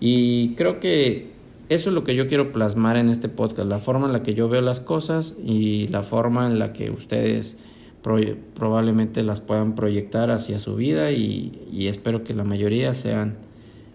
Y 0.00 0.54
creo 0.54 0.80
que 0.80 1.30
eso 1.68 1.90
es 1.90 1.94
lo 1.94 2.04
que 2.04 2.14
yo 2.14 2.26
quiero 2.26 2.52
plasmar 2.52 2.96
en 2.96 3.08
este 3.08 3.28
podcast, 3.28 3.68
la 3.68 3.78
forma 3.78 4.06
en 4.06 4.12
la 4.12 4.22
que 4.22 4.34
yo 4.34 4.48
veo 4.48 4.60
las 4.62 4.80
cosas 4.80 5.36
y 5.44 5.88
la 5.88 6.02
forma 6.02 6.46
en 6.46 6.58
la 6.58 6.72
que 6.72 6.90
ustedes 6.90 7.58
probablemente 8.02 9.22
las 9.22 9.40
puedan 9.40 9.74
proyectar 9.74 10.30
hacia 10.30 10.58
su 10.58 10.76
vida 10.76 11.12
y, 11.12 11.86
espero 11.88 12.24
que 12.24 12.34
la 12.34 12.44
mayoría 12.44 12.94
sean 12.94 13.36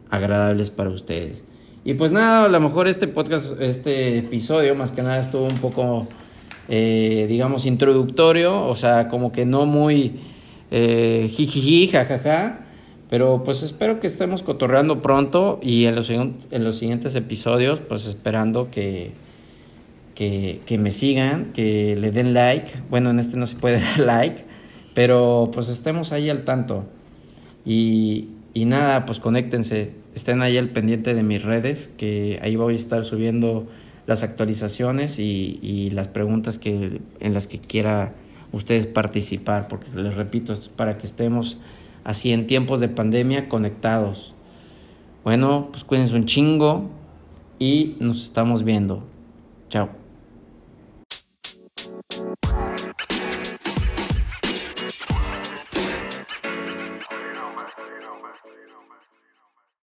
agradables 0.09 0.69
para 0.69 0.89
ustedes. 0.89 1.43
Y 1.83 1.93
pues 1.93 2.11
nada, 2.11 2.45
a 2.45 2.49
lo 2.49 2.59
mejor 2.59 2.87
este 2.87 3.07
podcast, 3.07 3.61
este 3.61 4.17
episodio 4.17 4.75
más 4.75 4.91
que 4.91 5.01
nada 5.01 5.19
estuvo 5.19 5.45
un 5.45 5.55
poco, 5.55 6.07
eh, 6.67 7.25
digamos, 7.29 7.65
introductorio, 7.65 8.65
o 8.65 8.75
sea, 8.75 9.07
como 9.09 9.31
que 9.31 9.45
no 9.45 9.65
muy 9.65 10.19
eh, 10.71 11.27
jijiji, 11.29 11.87
jajaja 11.87 12.63
pero 13.09 13.43
pues 13.45 13.63
espero 13.63 13.99
que 13.99 14.07
estemos 14.07 14.43
cotorreando 14.43 15.01
pronto 15.01 15.59
y 15.61 15.85
en 15.85 15.95
los, 15.95 16.09
en 16.09 16.35
los 16.51 16.75
siguientes 16.75 17.15
episodios, 17.15 17.79
pues 17.79 18.05
esperando 18.05 18.69
que, 18.69 19.13
que, 20.17 20.61
que, 20.65 20.79
me 20.79 20.89
sigan, 20.89 21.53
que 21.53 21.95
le 21.95 22.09
den 22.09 22.33
like. 22.33 22.73
Bueno, 22.89 23.11
en 23.11 23.19
este 23.19 23.37
no 23.37 23.45
se 23.45 23.55
puede 23.55 23.79
dar 23.97 23.99
like, 23.99 24.45
pero 24.95 25.51
pues 25.53 25.69
estemos 25.69 26.11
ahí 26.11 26.29
al 26.31 26.43
tanto. 26.43 26.85
Y, 27.65 28.29
y 28.55 28.65
nada, 28.65 29.05
pues 29.05 29.19
conéctense, 29.19 29.91
estén 30.15 30.41
ahí 30.41 30.57
al 30.57 30.69
pendiente 30.69 31.13
de 31.13 31.21
mis 31.21 31.43
redes, 31.43 31.93
que 31.95 32.39
ahí 32.41 32.55
voy 32.55 32.73
a 32.73 32.77
estar 32.77 33.05
subiendo 33.05 33.67
las 34.07 34.23
actualizaciones 34.23 35.19
y, 35.19 35.59
y 35.61 35.91
las 35.91 36.07
preguntas 36.07 36.57
que, 36.57 36.99
en 37.19 37.33
las 37.33 37.45
que 37.45 37.59
quiera 37.59 38.13
ustedes 38.51 38.87
participar, 38.87 39.67
porque 39.67 39.87
les 39.93 40.15
repito, 40.15 40.51
es 40.51 40.69
para 40.69 40.97
que 40.97 41.05
estemos 41.05 41.59
así 42.03 42.31
en 42.31 42.47
tiempos 42.47 42.79
de 42.79 42.87
pandemia 42.87 43.49
conectados. 43.49 44.33
Bueno, 45.23 45.67
pues 45.71 45.83
cuídense 45.83 46.15
un 46.15 46.25
chingo 46.25 46.89
y 47.59 47.97
nos 47.99 48.23
estamos 48.23 48.63
viendo. 48.63 49.03
Chao. 49.69 50.06